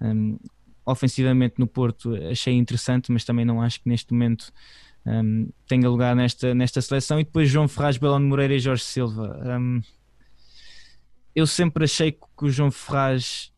um, 0.00 0.38
ofensivamente 0.84 1.54
no 1.58 1.66
Porto 1.66 2.14
achei 2.30 2.54
interessante, 2.54 3.10
mas 3.10 3.24
também 3.24 3.44
não 3.44 3.60
acho 3.60 3.80
que 3.80 3.88
neste 3.88 4.12
momento 4.12 4.52
um, 5.06 5.48
tenha 5.66 5.88
lugar 5.88 6.14
nesta, 6.16 6.54
nesta 6.54 6.80
seleção. 6.80 7.20
E 7.20 7.24
depois 7.24 7.48
João 7.48 7.68
Ferraz, 7.68 7.96
Belão 7.96 8.20
Moreira 8.20 8.54
e 8.54 8.58
Jorge 8.58 8.84
Silva. 8.84 9.40
Um, 9.44 9.80
eu 11.34 11.46
sempre 11.46 11.84
achei 11.84 12.12
que 12.12 12.44
o 12.44 12.50
João 12.50 12.70
Ferraz 12.70 13.52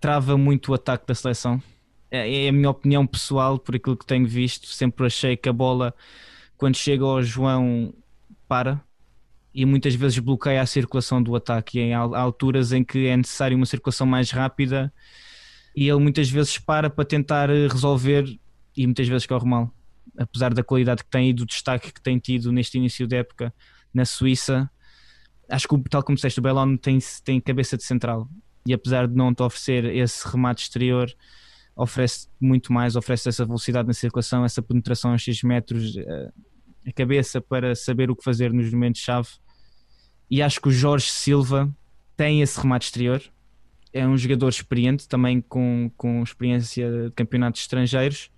trava 0.00 0.36
muito 0.36 0.72
o 0.72 0.74
ataque 0.74 1.06
da 1.06 1.14
seleção. 1.14 1.62
É, 2.10 2.44
é 2.46 2.48
a 2.48 2.52
minha 2.52 2.70
opinião 2.70 3.06
pessoal, 3.06 3.58
por 3.58 3.76
aquilo 3.76 3.96
que 3.96 4.06
tenho 4.06 4.26
visto. 4.26 4.66
Sempre 4.66 5.06
achei 5.06 5.36
que 5.36 5.48
a 5.48 5.52
bola, 5.52 5.94
quando 6.56 6.76
chega 6.76 7.04
ao 7.04 7.22
João, 7.22 7.94
para 8.48 8.80
e 9.52 9.64
muitas 9.64 9.94
vezes 9.94 10.18
bloqueia 10.18 10.62
a 10.62 10.66
circulação 10.66 11.22
do 11.22 11.34
ataque. 11.34 11.78
E 11.78 11.92
há 11.92 12.00
alturas 12.00 12.72
em 12.72 12.82
que 12.84 13.06
é 13.06 13.16
necessário 13.16 13.56
uma 13.56 13.66
circulação 13.66 14.06
mais 14.06 14.30
rápida 14.30 14.92
e 15.74 15.88
ele 15.88 16.00
muitas 16.00 16.28
vezes 16.28 16.58
para 16.58 16.90
para 16.90 17.04
tentar 17.04 17.50
eh, 17.50 17.66
resolver 17.68 18.24
e 18.76 18.86
muitas 18.86 19.08
vezes 19.08 19.26
corre 19.26 19.48
mal. 19.48 19.72
Apesar 20.18 20.52
da 20.52 20.62
qualidade 20.62 21.04
que 21.04 21.10
tem 21.10 21.30
e 21.30 21.32
do 21.32 21.46
destaque 21.46 21.92
que 21.92 22.00
tem 22.00 22.18
tido 22.18 22.52
neste 22.52 22.78
início 22.78 23.06
de 23.06 23.16
época 23.16 23.54
na 23.92 24.04
Suíça, 24.04 24.70
acho 25.48 25.68
que 25.68 25.82
tal 25.88 26.02
como 26.02 26.16
disseste, 26.16 26.38
o 26.38 26.42
Belon 26.42 26.76
tem, 26.76 26.98
tem 27.24 27.40
cabeça 27.40 27.76
de 27.76 27.84
central 27.84 28.28
e 28.66 28.72
apesar 28.72 29.08
de 29.08 29.14
não 29.14 29.34
te 29.34 29.42
oferecer 29.42 29.84
esse 29.84 30.26
remate 30.28 30.62
exterior, 30.62 31.12
oferece 31.74 32.28
muito 32.40 32.72
mais, 32.72 32.94
oferece 32.96 33.28
essa 33.28 33.44
velocidade 33.44 33.88
na 33.88 33.94
circulação, 33.94 34.44
essa 34.44 34.60
penetração 34.60 35.12
a 35.12 35.18
X 35.18 35.42
metros, 35.42 35.96
eh, 35.96 36.32
a 36.86 36.92
cabeça 36.92 37.40
para 37.40 37.74
saber 37.74 38.10
o 38.10 38.16
que 38.16 38.22
fazer 38.22 38.52
nos 38.52 38.70
momentos-chave. 38.72 39.28
E 40.30 40.42
acho 40.42 40.60
que 40.60 40.68
o 40.68 40.72
Jorge 40.72 41.10
Silva 41.10 41.74
tem 42.16 42.42
esse 42.42 42.60
remate 42.60 42.86
exterior, 42.86 43.22
é 43.92 44.06
um 44.06 44.16
jogador 44.16 44.48
experiente, 44.48 45.08
também 45.08 45.40
com, 45.40 45.90
com 45.96 46.22
experiência 46.22 46.90
de 46.90 47.10
campeonatos 47.12 47.62
estrangeiros, 47.62 48.30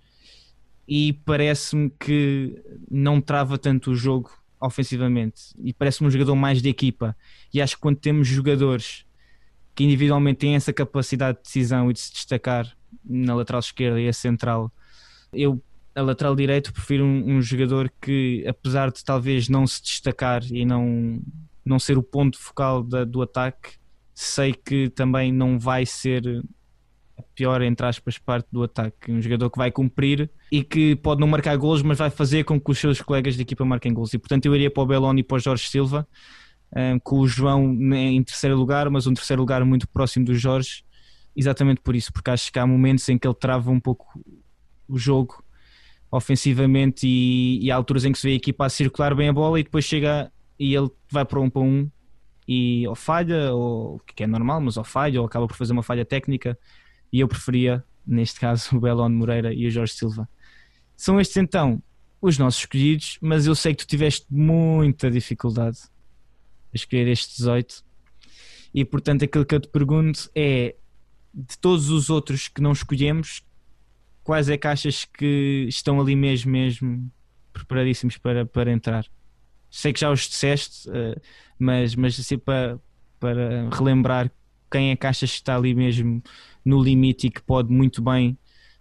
e 0.87 1.13
parece-me 1.25 1.89
que 1.99 2.61
não 2.89 3.21
trava 3.21 3.57
tanto 3.57 3.91
o 3.91 3.95
jogo 3.95 4.31
ofensivamente 4.59 5.53
e 5.61 5.73
parece-me 5.73 6.07
um 6.07 6.11
jogador 6.11 6.35
mais 6.35 6.61
de 6.61 6.69
equipa. 6.69 7.15
E 7.53 7.61
acho 7.61 7.75
que 7.75 7.81
quando 7.81 7.97
temos 7.97 8.27
jogadores 8.27 9.05
que 9.75 9.83
individualmente 9.83 10.39
têm 10.39 10.55
essa 10.55 10.71
capacidade 10.71 11.37
de 11.37 11.43
decisão 11.43 11.89
e 11.89 11.93
de 11.93 11.99
se 11.99 12.13
destacar 12.13 12.75
na 13.03 13.35
lateral 13.35 13.59
esquerda 13.59 13.99
e 13.99 14.07
a 14.07 14.13
central, 14.13 14.71
eu 15.31 15.61
a 15.95 16.01
lateral 16.01 16.35
direito 16.35 16.73
prefiro 16.73 17.05
um, 17.05 17.37
um 17.37 17.41
jogador 17.41 17.91
que, 18.01 18.43
apesar 18.47 18.91
de 18.91 19.03
talvez 19.03 19.47
não 19.47 19.67
se 19.67 19.81
destacar 19.81 20.43
e 20.51 20.65
não, 20.65 21.21
não 21.63 21.77
ser 21.77 21.97
o 21.97 22.03
ponto 22.03 22.39
focal 22.39 22.81
da, 22.83 23.03
do 23.03 23.21
ataque, 23.21 23.77
sei 24.13 24.53
que 24.53 24.89
também 24.89 25.31
não 25.31 25.57
vai 25.57 25.85
ser 25.85 26.43
a 27.17 27.21
pior, 27.35 27.61
entre 27.61 27.85
aspas, 27.85 28.17
parte 28.17 28.47
do 28.51 28.63
ataque. 28.63 29.11
Um 29.11 29.21
jogador 29.21 29.49
que 29.49 29.57
vai 29.57 29.71
cumprir 29.71 30.29
e 30.51 30.63
que 30.63 30.95
pode 30.95 31.21
não 31.21 31.27
marcar 31.27 31.55
golos, 31.57 31.81
mas 31.81 31.97
vai 31.97 32.09
fazer 32.09 32.43
com 32.43 32.59
que 32.59 32.71
os 32.71 32.77
seus 32.77 33.01
colegas 33.01 33.35
de 33.35 33.41
equipa 33.41 33.65
marquem 33.65 33.93
golos. 33.93 34.13
E 34.13 34.17
portanto 34.17 34.45
eu 34.45 34.55
iria 34.55 34.71
para 34.71 34.83
o 34.83 34.85
Beloni 34.85 35.21
e 35.21 35.23
para 35.23 35.35
o 35.35 35.39
Jorge 35.39 35.67
Silva, 35.67 36.07
um, 36.75 36.99
com 36.99 37.19
o 37.19 37.27
João 37.27 37.71
em 37.93 38.23
terceiro 38.23 38.57
lugar, 38.57 38.89
mas 38.89 39.07
um 39.07 39.13
terceiro 39.13 39.41
lugar 39.41 39.63
muito 39.65 39.87
próximo 39.87 40.25
do 40.25 40.35
Jorge, 40.35 40.83
exatamente 41.35 41.81
por 41.81 41.95
isso, 41.95 42.11
porque 42.11 42.29
acho 42.29 42.51
que 42.51 42.59
há 42.59 42.65
momentos 42.65 43.07
em 43.09 43.17
que 43.17 43.27
ele 43.27 43.35
trava 43.35 43.71
um 43.71 43.79
pouco 43.79 44.07
o 44.87 44.97
jogo 44.97 45.43
ofensivamente 46.11 47.07
e, 47.07 47.59
e 47.63 47.71
há 47.71 47.75
alturas 47.75 48.05
em 48.05 48.11
que 48.11 48.19
se 48.19 48.27
vê 48.27 48.33
a 48.33 48.35
equipa 48.37 48.65
a 48.65 48.69
circular 48.69 49.15
bem 49.15 49.29
a 49.29 49.33
bola 49.33 49.59
e 49.59 49.63
depois 49.63 49.83
chega 49.83 50.31
e 50.59 50.75
ele 50.75 50.89
vai 51.11 51.25
para 51.25 51.39
um 51.39 51.49
para 51.49 51.61
um 51.63 51.89
e 52.47 52.87
ou 52.87 52.95
falha, 52.95 53.53
ou 53.53 53.99
que 53.99 54.23
é 54.23 54.27
normal, 54.27 54.61
mas 54.61 54.77
ou 54.77 54.83
falha, 54.83 55.19
ou 55.19 55.25
acaba 55.25 55.47
por 55.47 55.55
fazer 55.55 55.73
uma 55.73 55.83
falha 55.83 56.05
técnica, 56.05 56.57
e 57.11 57.19
eu 57.19 57.27
preferia, 57.27 57.83
neste 58.05 58.39
caso, 58.39 58.75
o 58.75 58.79
Belon 58.79 59.09
Moreira 59.09 59.53
e 59.53 59.67
o 59.67 59.71
Jorge 59.71 59.93
Silva. 59.93 60.27
São 60.95 61.19
estes 61.19 61.37
então 61.37 61.81
os 62.21 62.37
nossos 62.37 62.61
escolhidos, 62.61 63.17
mas 63.21 63.45
eu 63.45 63.53
sei 63.53 63.75
que 63.75 63.85
tu 63.85 63.87
tiveste 63.87 64.25
muita 64.29 65.11
dificuldade 65.11 65.77
a 66.73 66.75
escolher 66.75 67.07
estes 67.07 67.37
18, 67.37 67.83
e 68.73 68.85
portanto 68.85 69.25
aquilo 69.25 69.45
que 69.45 69.53
eu 69.53 69.59
te 69.59 69.67
pergunto 69.67 70.29
é 70.33 70.75
de 71.33 71.57
todos 71.59 71.89
os 71.89 72.09
outros 72.09 72.47
que 72.47 72.61
não 72.61 72.71
escolhemos, 72.71 73.43
quais 74.23 74.49
é 74.49 74.57
que 74.57 74.67
achas 74.67 75.05
que 75.05 75.65
estão 75.67 75.99
ali 75.99 76.15
mesmo, 76.15 76.51
mesmo 76.51 77.11
preparadíssimos 77.51 78.17
para, 78.17 78.45
para 78.45 78.71
entrar? 78.71 79.05
Sei 79.75 79.91
que 79.91 79.99
já 79.99 80.11
os 80.11 80.19
disseste, 80.29 80.87
uh, 80.87 81.19
mas, 81.57 81.95
mas 81.95 82.19
assim 82.19 82.37
para, 82.37 82.79
para 83.19 83.67
relembrar 83.71 84.31
quem 84.71 84.91
é 84.91 84.95
que 84.95 85.07
achas 85.07 85.31
que 85.31 85.37
está 85.37 85.55
ali 85.55 85.73
mesmo 85.73 86.21
no 86.63 86.81
limite 86.81 87.25
e 87.25 87.31
que 87.31 87.41
pode 87.41 87.73
muito 87.73 87.99
bem 87.99 88.37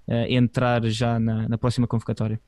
uh, 0.06 0.12
entrar 0.28 0.84
já 0.90 1.18
na, 1.18 1.48
na 1.48 1.56
próxima 1.56 1.86
convocatória. 1.86 2.38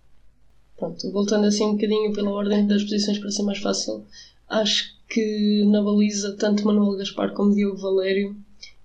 Pronto, 0.77 1.11
voltando 1.11 1.47
assim 1.47 1.65
um 1.65 1.73
bocadinho 1.73 2.13
pela 2.13 2.31
ordem 2.33 2.67
das 2.67 2.83
posições 2.83 3.19
para 3.19 3.31
ser 3.31 3.45
mais 3.45 3.59
fácil, 3.61 4.05
acho 4.47 4.95
que 5.09 5.65
na 5.65 5.83
baliza 5.83 6.37
tanto 6.37 6.67
Manuel 6.67 6.99
Gaspar 6.99 7.33
como 7.33 7.55
Diogo 7.55 7.79
Valério 7.79 8.37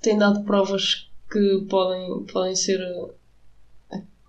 têm 0.01 0.17
dado 0.17 0.45
provas 0.45 1.09
que 1.29 1.65
podem, 1.69 2.23
podem 2.31 2.55
ser 2.55 2.79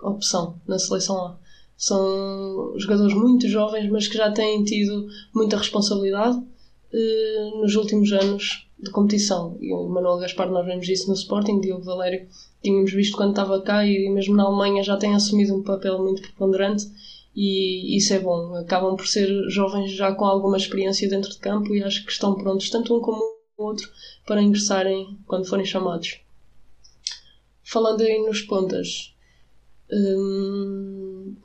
a 0.02 0.08
opção 0.08 0.60
na 0.66 0.76
seleção 0.76 1.24
A. 1.24 1.39
São 1.80 2.74
jogadores 2.76 3.14
muito 3.14 3.48
jovens, 3.48 3.90
mas 3.90 4.06
que 4.06 4.18
já 4.18 4.30
têm 4.30 4.62
tido 4.64 5.08
muita 5.34 5.56
responsabilidade 5.56 6.38
eh, 6.92 7.50
nos 7.54 7.74
últimos 7.74 8.12
anos 8.12 8.68
de 8.78 8.90
competição. 8.90 9.56
E 9.58 9.72
o 9.72 9.88
Manuel 9.88 10.18
Gaspar, 10.18 10.50
nós 10.50 10.66
vemos 10.66 10.86
isso 10.86 11.08
no 11.08 11.14
Sporting, 11.14 11.58
Diogo 11.58 11.82
Valério, 11.82 12.28
tínhamos 12.62 12.92
visto 12.92 13.16
quando 13.16 13.30
estava 13.30 13.62
cá 13.62 13.86
e 13.86 14.10
mesmo 14.10 14.36
na 14.36 14.44
Alemanha 14.44 14.82
já 14.82 14.98
tem 14.98 15.14
assumido 15.14 15.56
um 15.56 15.62
papel 15.62 15.98
muito 16.02 16.20
preponderante 16.20 16.84
e 17.34 17.96
isso 17.96 18.12
é 18.12 18.18
bom. 18.18 18.54
Acabam 18.56 18.94
por 18.94 19.06
ser 19.06 19.28
jovens 19.48 19.92
já 19.92 20.14
com 20.14 20.26
alguma 20.26 20.58
experiência 20.58 21.08
dentro 21.08 21.30
de 21.30 21.38
campo 21.38 21.74
e 21.74 21.82
acho 21.82 22.04
que 22.04 22.12
estão 22.12 22.34
prontos, 22.34 22.68
tanto 22.68 22.94
um 22.94 23.00
como 23.00 23.22
o 23.56 23.64
outro, 23.64 23.88
para 24.26 24.42
ingressarem 24.42 25.18
quando 25.26 25.48
forem 25.48 25.64
chamados. 25.64 26.20
Falando 27.62 28.02
aí 28.02 28.18
nos 28.18 28.42
pontas, 28.42 29.14
hum, 29.90 31.36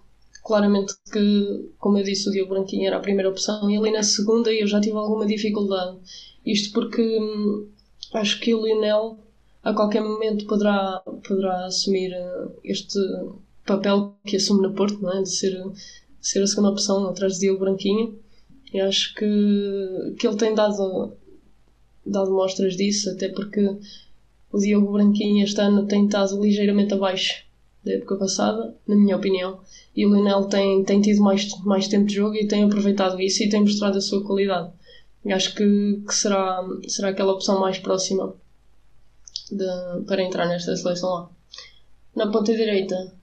claramente 0.45 0.93
que, 1.11 1.71
como 1.79 1.97
eu 1.97 2.03
disse, 2.03 2.29
o 2.29 2.31
Diogo 2.31 2.51
Branquinho 2.51 2.85
era 2.85 2.97
a 2.97 3.01
primeira 3.01 3.29
opção 3.29 3.69
e 3.69 3.75
ali 3.75 3.91
na 3.91 4.03
segunda 4.03 4.53
eu 4.53 4.67
já 4.67 4.79
tive 4.79 4.95
alguma 4.95 5.25
dificuldade. 5.25 5.97
Isto 6.45 6.71
porque 6.71 7.01
hum, 7.01 7.67
acho 8.13 8.39
que 8.39 8.53
o 8.53 8.63
Lionel 8.63 9.17
a 9.63 9.73
qualquer 9.73 10.03
momento 10.03 10.45
poderá, 10.45 11.01
poderá 11.27 11.65
assumir 11.65 12.11
uh, 12.11 12.51
este 12.63 12.99
papel 13.65 14.15
que 14.23 14.35
assume 14.35 14.61
no 14.61 14.73
Porto, 14.73 15.01
não 15.01 15.17
é? 15.17 15.23
de 15.23 15.31
ser, 15.31 15.59
ser 16.21 16.43
a 16.43 16.47
segunda 16.47 16.69
opção 16.69 17.07
atrás 17.07 17.33
de 17.33 17.39
Diogo 17.39 17.61
Branquinho. 17.61 18.15
E 18.71 18.79
acho 18.79 19.15
que, 19.15 20.15
que 20.19 20.27
ele 20.27 20.37
tem 20.37 20.53
dado, 20.53 21.13
dado 22.05 22.31
mostras 22.31 22.75
disso, 22.75 23.09
até 23.09 23.29
porque 23.29 23.77
o 24.51 24.59
Diogo 24.59 24.91
Branquinho 24.91 25.43
este 25.43 25.59
ano 25.59 25.87
tem 25.87 26.05
estado 26.05 26.39
ligeiramente 26.39 26.93
abaixo 26.93 27.44
da 27.85 27.93
época 27.93 28.15
passada, 28.17 28.75
na 28.87 28.95
minha 28.95 29.15
opinião 29.15 29.59
e 29.95 30.05
o 30.05 30.13
Lionel 30.13 30.45
tem, 30.45 30.83
tem 30.83 31.01
tido 31.01 31.21
mais, 31.21 31.47
mais 31.63 31.87
tempo 31.87 32.05
de 32.05 32.15
jogo 32.15 32.35
e 32.35 32.47
tem 32.47 32.63
aproveitado 32.63 33.19
isso 33.21 33.43
e 33.43 33.49
tem 33.49 33.61
mostrado 33.61 33.97
a 33.97 34.01
sua 34.01 34.23
qualidade. 34.23 34.69
Acho 35.27 35.55
que, 35.55 36.03
que 36.05 36.13
será, 36.13 36.63
será 36.87 37.09
aquela 37.09 37.33
opção 37.33 37.59
mais 37.59 37.79
próxima 37.79 38.35
de, 39.49 39.65
para 40.05 40.21
entrar 40.21 40.45
nesta 40.47 40.75
seleção 40.75 41.09
lá. 41.09 41.29
Na 42.15 42.27
ponta 42.27 42.55
direita, 42.55 43.13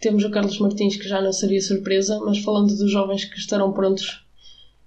temos 0.00 0.24
o 0.24 0.30
Carlos 0.30 0.58
Martins, 0.58 0.96
que 0.96 1.08
já 1.08 1.20
não 1.20 1.32
seria 1.32 1.60
surpresa, 1.60 2.18
mas 2.20 2.38
falando 2.38 2.74
dos 2.74 2.90
jovens 2.90 3.24
que 3.24 3.38
estarão 3.38 3.72
prontos, 3.72 4.24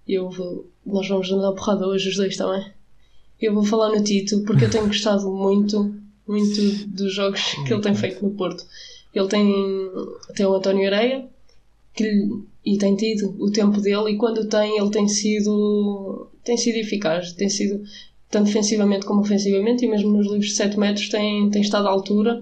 eu 0.08 0.30
vou, 0.30 0.70
nós 0.86 1.08
vamos 1.08 1.30
dar 1.30 1.52
porrada 1.54 1.88
hoje 1.88 2.10
os 2.10 2.16
dois 2.16 2.36
também. 2.36 2.66
Eu 3.40 3.54
vou 3.54 3.64
falar 3.64 3.90
no 3.90 4.04
Tito, 4.04 4.44
porque 4.44 4.66
eu 4.66 4.70
tenho 4.70 4.88
gostado 4.88 5.30
muito, 5.32 5.96
muito 6.28 6.88
dos 6.88 7.14
jogos 7.14 7.42
que 7.66 7.74
ele 7.74 7.82
tem 7.82 7.96
feito 7.96 8.24
no 8.24 8.32
Porto. 8.32 8.66
Ele 9.14 9.28
tem, 9.28 9.48
tem 10.36 10.46
o 10.46 10.56
António 10.56 10.88
Areia, 10.88 11.28
que, 11.94 12.28
e 12.66 12.78
tem 12.78 12.96
tido 12.96 13.36
o 13.40 13.52
tempo 13.52 13.82
dele, 13.82 14.12
e 14.12 14.18
quando 14.18 14.48
tem, 14.48 14.78
ele 14.78 14.90
tem 14.90 15.08
sido, 15.08 16.30
tem 16.44 16.58
sido 16.58 16.78
eficaz, 16.78 17.34
tem 17.34 17.50
sido 17.50 17.84
tanto 18.30 18.46
defensivamente 18.46 19.06
como 19.06 19.22
ofensivamente, 19.22 19.86
e 19.86 19.90
mesmo 19.90 20.12
nos 20.12 20.26
livros 20.28 20.48
de 20.48 20.56
7 20.56 20.80
metros 20.80 21.10
tem, 21.10 21.50
tem 21.50 21.62
estado 21.62 21.88
à 21.88 21.92
altura. 21.92 22.42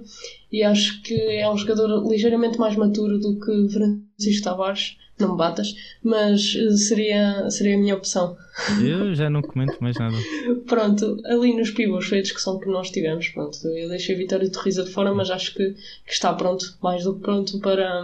E 0.51 0.63
acho 0.63 1.01
que 1.01 1.15
é 1.15 1.49
um 1.49 1.57
jogador 1.57 2.07
ligeiramente 2.07 2.59
mais 2.59 2.75
maturo 2.75 3.19
do 3.19 3.39
que 3.39 3.69
Francisco 3.73 4.43
Tavares. 4.43 4.97
Não 5.19 5.31
me 5.31 5.37
batas, 5.37 5.75
mas 6.01 6.55
eh, 6.55 6.77
seria, 6.77 7.49
seria 7.49 7.75
a 7.75 7.77
minha 7.77 7.95
opção. 7.95 8.37
Eu 8.81 9.13
já 9.13 9.29
não 9.29 9.41
comento 9.41 9.77
mais 9.81 9.97
nada. 9.97 10.15
pronto, 10.65 11.21
ali 11.25 11.53
nos 11.53 11.71
pivôs 11.71 12.05
foi 12.05 12.19
a 12.19 12.21
discussão 12.21 12.57
que 12.57 12.69
nós 12.69 12.89
tivemos. 12.89 13.27
Pronto, 13.29 13.67
eu 13.67 13.89
deixei 13.89 14.15
a 14.15 14.17
Vitória 14.17 14.49
Torriza 14.49 14.83
de 14.83 14.91
fora, 14.91 15.13
mas 15.13 15.29
acho 15.29 15.53
que, 15.53 15.71
que 16.05 16.13
está 16.13 16.33
pronto, 16.33 16.77
mais 16.81 17.03
do 17.03 17.15
que 17.15 17.21
pronto, 17.21 17.59
para, 17.59 18.03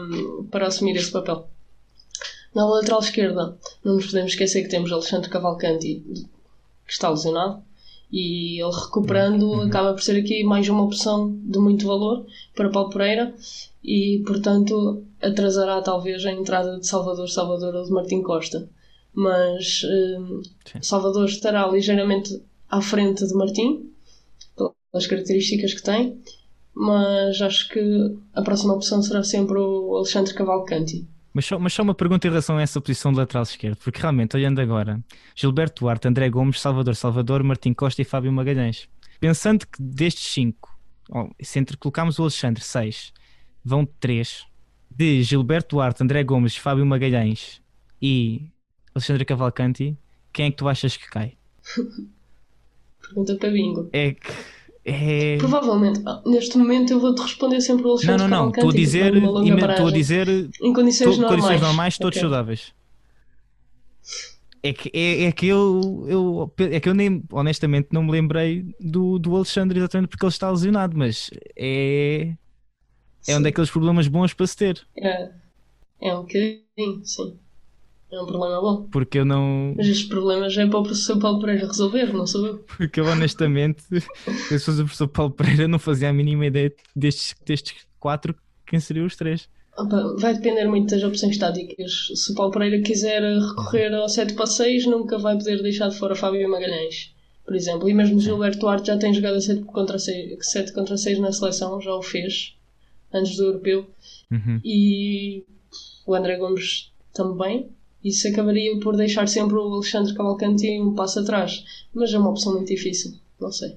para 0.51 0.67
assumir 0.67 0.97
esse 0.97 1.11
papel. 1.11 1.47
Na 2.53 2.65
lateral 2.65 2.99
esquerda, 2.99 3.57
não 3.83 3.95
nos 3.95 4.07
podemos 4.07 4.31
esquecer 4.31 4.63
que 4.63 4.69
temos 4.69 4.91
Alexandre 4.91 5.29
Cavalcanti, 5.29 6.03
que 6.85 6.91
está 6.91 7.09
lesionado 7.09 7.63
e 8.11 8.61
ele 8.61 8.71
recuperando 8.71 9.43
uhum. 9.43 9.61
acaba 9.61 9.93
por 9.93 10.01
ser 10.01 10.19
aqui 10.19 10.43
mais 10.43 10.67
uma 10.69 10.83
opção 10.83 11.37
de 11.43 11.59
muito 11.59 11.85
valor 11.85 12.25
para 12.55 12.69
Paulo 12.69 12.89
Pereira 12.89 13.33
e 13.83 14.23
portanto 14.25 15.03
atrasará 15.21 15.81
talvez 15.81 16.25
a 16.25 16.31
entrada 16.31 16.79
de 16.79 16.87
Salvador 16.87 17.29
Salvador 17.29 17.75
ou 17.75 17.83
de 17.83 17.91
Martim 17.91 18.21
Costa. 18.21 18.69
Mas 19.13 19.81
um, 19.83 20.41
Salvador 20.81 21.25
estará 21.25 21.67
ligeiramente 21.67 22.41
à 22.69 22.81
frente 22.81 23.25
de 23.25 23.33
Martim 23.33 23.89
pelas 24.55 25.07
características 25.07 25.73
que 25.73 25.83
tem 25.83 26.21
mas 26.75 27.41
acho 27.41 27.69
que 27.69 27.79
a 28.33 28.41
próxima 28.41 28.73
opção 28.73 29.01
será 29.01 29.23
sempre 29.23 29.57
o 29.57 29.95
Alexandre 29.95 30.33
Cavalcanti 30.33 31.07
mas 31.35 31.45
só, 31.45 31.59
mas 31.59 31.73
só 31.73 31.83
uma 31.83 31.93
pergunta 31.93 32.25
em 32.25 32.29
relação 32.29 32.57
a 32.57 32.61
essa 32.61 32.79
posição 32.79 33.11
de 33.11 33.17
lateral 33.17 33.43
esquerdo, 33.43 33.75
porque 33.83 33.99
realmente, 33.99 34.37
olhando 34.37 34.61
agora, 34.61 35.03
Gilberto 35.35 35.81
Duarte, 35.81 36.07
André 36.07 36.29
Gomes, 36.29 36.61
Salvador 36.61 36.95
Salvador, 36.95 37.43
Martim 37.43 37.73
Costa 37.73 38.01
e 38.01 38.05
Fábio 38.05 38.31
Magalhães. 38.31 38.87
Pensando 39.19 39.67
que 39.67 39.83
destes 39.83 40.31
cinco, 40.31 40.73
oh, 41.09 41.29
se 41.41 41.59
entre 41.59 41.75
colocarmos 41.75 42.19
o 42.19 42.21
Alexandre, 42.21 42.63
seis, 42.63 43.11
vão 43.65 43.85
três, 43.85 44.45
de 44.89 45.23
Gilberto 45.23 45.75
Duarte, 45.75 46.01
André 46.01 46.23
Gomes, 46.23 46.55
Fábio 46.55 46.85
Magalhães 46.85 47.61
e 48.01 48.49
Alexandre 48.93 49.25
Cavalcanti, 49.25 49.97
quem 50.31 50.45
é 50.45 50.51
que 50.51 50.55
tu 50.55 50.69
achas 50.69 50.95
que 50.95 51.09
cai? 51.09 51.33
Pergunta 53.01 53.35
para 53.35 53.51
bingo. 53.51 53.89
É 53.91 54.13
que 54.13 54.31
é... 54.85 55.37
Provavelmente, 55.37 55.99
neste 56.27 56.59
momento 56.59 56.93
eu 56.93 56.99
vou-te 56.99 57.19
responder 57.19 57.59
sempre 57.59 57.87
o 57.87 57.91
Alexandre 57.91 58.17
Não, 58.19 58.27
não, 58.27 58.43
não, 58.43 58.49
estou 58.49 58.69
a 58.69 58.73
dizer, 58.73 59.15
estou 59.15 59.87
a 59.87 59.91
dizer 59.91 60.27
em 60.61 60.73
condições 60.73 61.17
normais, 61.17 61.41
condições 61.41 61.61
normais 61.61 61.97
todos 61.97 62.17
okay. 62.17 62.21
saudáveis. 62.21 62.73
É 64.61 64.73
que, 64.73 64.91
é, 64.93 65.23
é, 65.23 65.31
que 65.31 65.47
eu, 65.47 66.05
eu, 66.07 66.53
é 66.71 66.79
que 66.79 66.87
eu 66.87 66.93
nem, 66.93 67.23
honestamente, 67.31 67.89
não 67.91 68.03
me 68.03 68.11
lembrei 68.11 68.65
do, 68.79 69.17
do 69.17 69.35
Alexandre 69.35 69.79
exatamente 69.79 70.09
porque 70.09 70.25
ele 70.25 70.31
está 70.31 70.51
lesionado, 70.51 70.95
mas 70.95 71.31
é, 71.55 72.33
é 73.27 73.37
um 73.37 73.41
daqueles 73.41 73.71
problemas 73.71 74.07
bons 74.07 74.33
para 74.35 74.45
se 74.45 74.55
ter. 74.55 74.87
É, 74.97 75.31
é 76.01 76.15
um 76.15 76.21
bocadinho, 76.21 77.03
sim. 77.03 77.39
É 78.15 78.21
um 78.21 78.25
problema 78.25 78.61
bom. 78.61 78.83
Porque 78.83 79.19
eu 79.19 79.25
não. 79.25 79.73
Mas 79.75 79.87
estes 79.87 80.07
problemas 80.07 80.57
é 80.57 80.65
para 80.65 80.79
o 80.79 80.83
professor 80.83 81.19
Paulo 81.19 81.41
Pereira 81.41 81.67
resolver, 81.67 82.13
não 82.13 82.25
sou 82.25 82.47
eu. 82.47 82.57
Porque 82.59 83.01
eu 83.01 83.05
honestamente, 83.05 83.83
se 84.47 84.59
fosse 84.59 84.81
o 84.81 84.85
professor 84.85 85.07
Paulo 85.09 85.31
Pereira, 85.31 85.67
não 85.67 85.77
fazia 85.77 86.09
a 86.09 86.13
mínima 86.13 86.45
ideia 86.45 86.73
destes, 86.95 87.35
destes 87.45 87.85
quatro 87.99 88.33
quem 88.65 88.79
seriam 88.79 89.05
os 89.05 89.17
três. 89.17 89.49
Opa, 89.77 90.15
vai 90.17 90.33
depender 90.33 90.65
muito 90.65 90.91
das 90.91 91.03
opções 91.03 91.37
táticas. 91.37 92.07
Se 92.15 92.31
o 92.31 92.35
Paulo 92.35 92.53
Pereira 92.53 92.81
quiser 92.81 93.21
recorrer 93.21 93.93
ao 93.93 94.07
7 94.07 94.33
para 94.33 94.45
6, 94.45 94.85
nunca 94.85 95.17
vai 95.17 95.37
poder 95.37 95.61
deixar 95.61 95.89
de 95.89 95.97
fora 95.97 96.15
Fábio 96.15 96.49
Magalhães, 96.49 97.13
por 97.43 97.53
exemplo. 97.53 97.89
E 97.89 97.93
mesmo 97.93 98.17
Gilberto 98.17 98.59
Duarte 98.59 98.87
já 98.87 98.97
tem 98.97 99.13
jogado 99.13 99.35
a 99.35 99.41
7 99.41 99.63
contra 99.63 99.99
6, 99.99 100.37
7 100.39 100.71
contra 100.71 100.95
6 100.95 101.19
na 101.19 101.33
seleção, 101.33 101.81
já 101.81 101.93
o 101.93 102.01
fez, 102.01 102.55
antes 103.13 103.35
do 103.35 103.43
europeu. 103.43 103.85
Uhum. 104.31 104.61
E 104.63 105.43
o 106.05 106.15
André 106.15 106.37
Gomes 106.37 106.93
também 107.13 107.69
isso 108.05 108.27
acabaria 108.27 108.79
por 108.79 108.95
deixar 108.95 109.27
sempre 109.27 109.55
o 109.55 109.73
Alexandre 109.73 110.13
Cavalcanti 110.13 110.79
um 110.79 110.93
passo 110.93 111.19
atrás. 111.19 111.65
Mas 111.93 112.13
é 112.13 112.19
uma 112.19 112.29
opção 112.29 112.53
muito 112.53 112.67
difícil, 112.67 113.15
não 113.41 113.51
sei. 113.51 113.75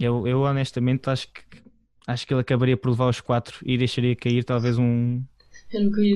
Eu, 0.00 0.26
eu 0.26 0.40
honestamente 0.40 1.08
acho 1.08 1.28
que 1.28 1.42
acho 2.06 2.26
que 2.26 2.32
ele 2.32 2.40
acabaria 2.40 2.76
por 2.76 2.90
levar 2.90 3.08
os 3.08 3.20
quatro 3.20 3.58
e 3.64 3.76
deixaria 3.76 4.14
cair 4.14 4.44
talvez 4.44 4.78
um, 4.78 5.22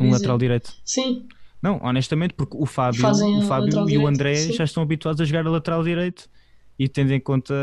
um 0.00 0.10
lateral 0.10 0.38
direito. 0.38 0.72
Sim. 0.84 1.26
Não, 1.60 1.78
honestamente, 1.82 2.32
porque 2.34 2.56
o 2.56 2.64
Fábio, 2.64 3.02
o 3.06 3.42
Fábio 3.42 3.88
e 3.88 3.98
o 3.98 4.06
André 4.06 4.34
sim. 4.36 4.52
já 4.52 4.64
estão 4.64 4.82
habituados 4.82 5.20
a 5.20 5.24
jogar 5.24 5.46
a 5.46 5.50
lateral 5.50 5.82
direito 5.82 6.28
e 6.78 6.88
tendo 6.88 7.12
em 7.12 7.20
conta 7.20 7.54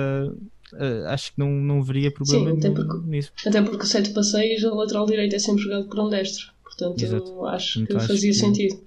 uh, 0.73 1.07
acho 1.07 1.33
que 1.33 1.39
não, 1.39 1.49
não 1.49 1.81
veria 1.81 2.11
problema 2.11 2.51
sim, 2.51 2.57
até 2.57 2.69
porque, 2.69 3.09
nisso. 3.09 3.31
Até 3.45 3.61
porque 3.61 3.83
o 3.83 3.87
7 3.87 4.11
para 4.11 4.21
6, 4.21 4.63
a 4.65 4.73
lateral 4.73 5.05
direito 5.05 5.35
é 5.35 5.39
sempre 5.39 5.63
jogado 5.63 5.87
por 5.87 5.99
um 5.99 6.09
destro. 6.09 6.51
Portanto, 6.77 7.03
Exato. 7.03 7.45
acho 7.47 7.81
então, 7.81 7.97
que 7.97 8.03
acho 8.03 8.07
fazia 8.07 8.31
que... 8.31 8.37
sentido. 8.37 8.79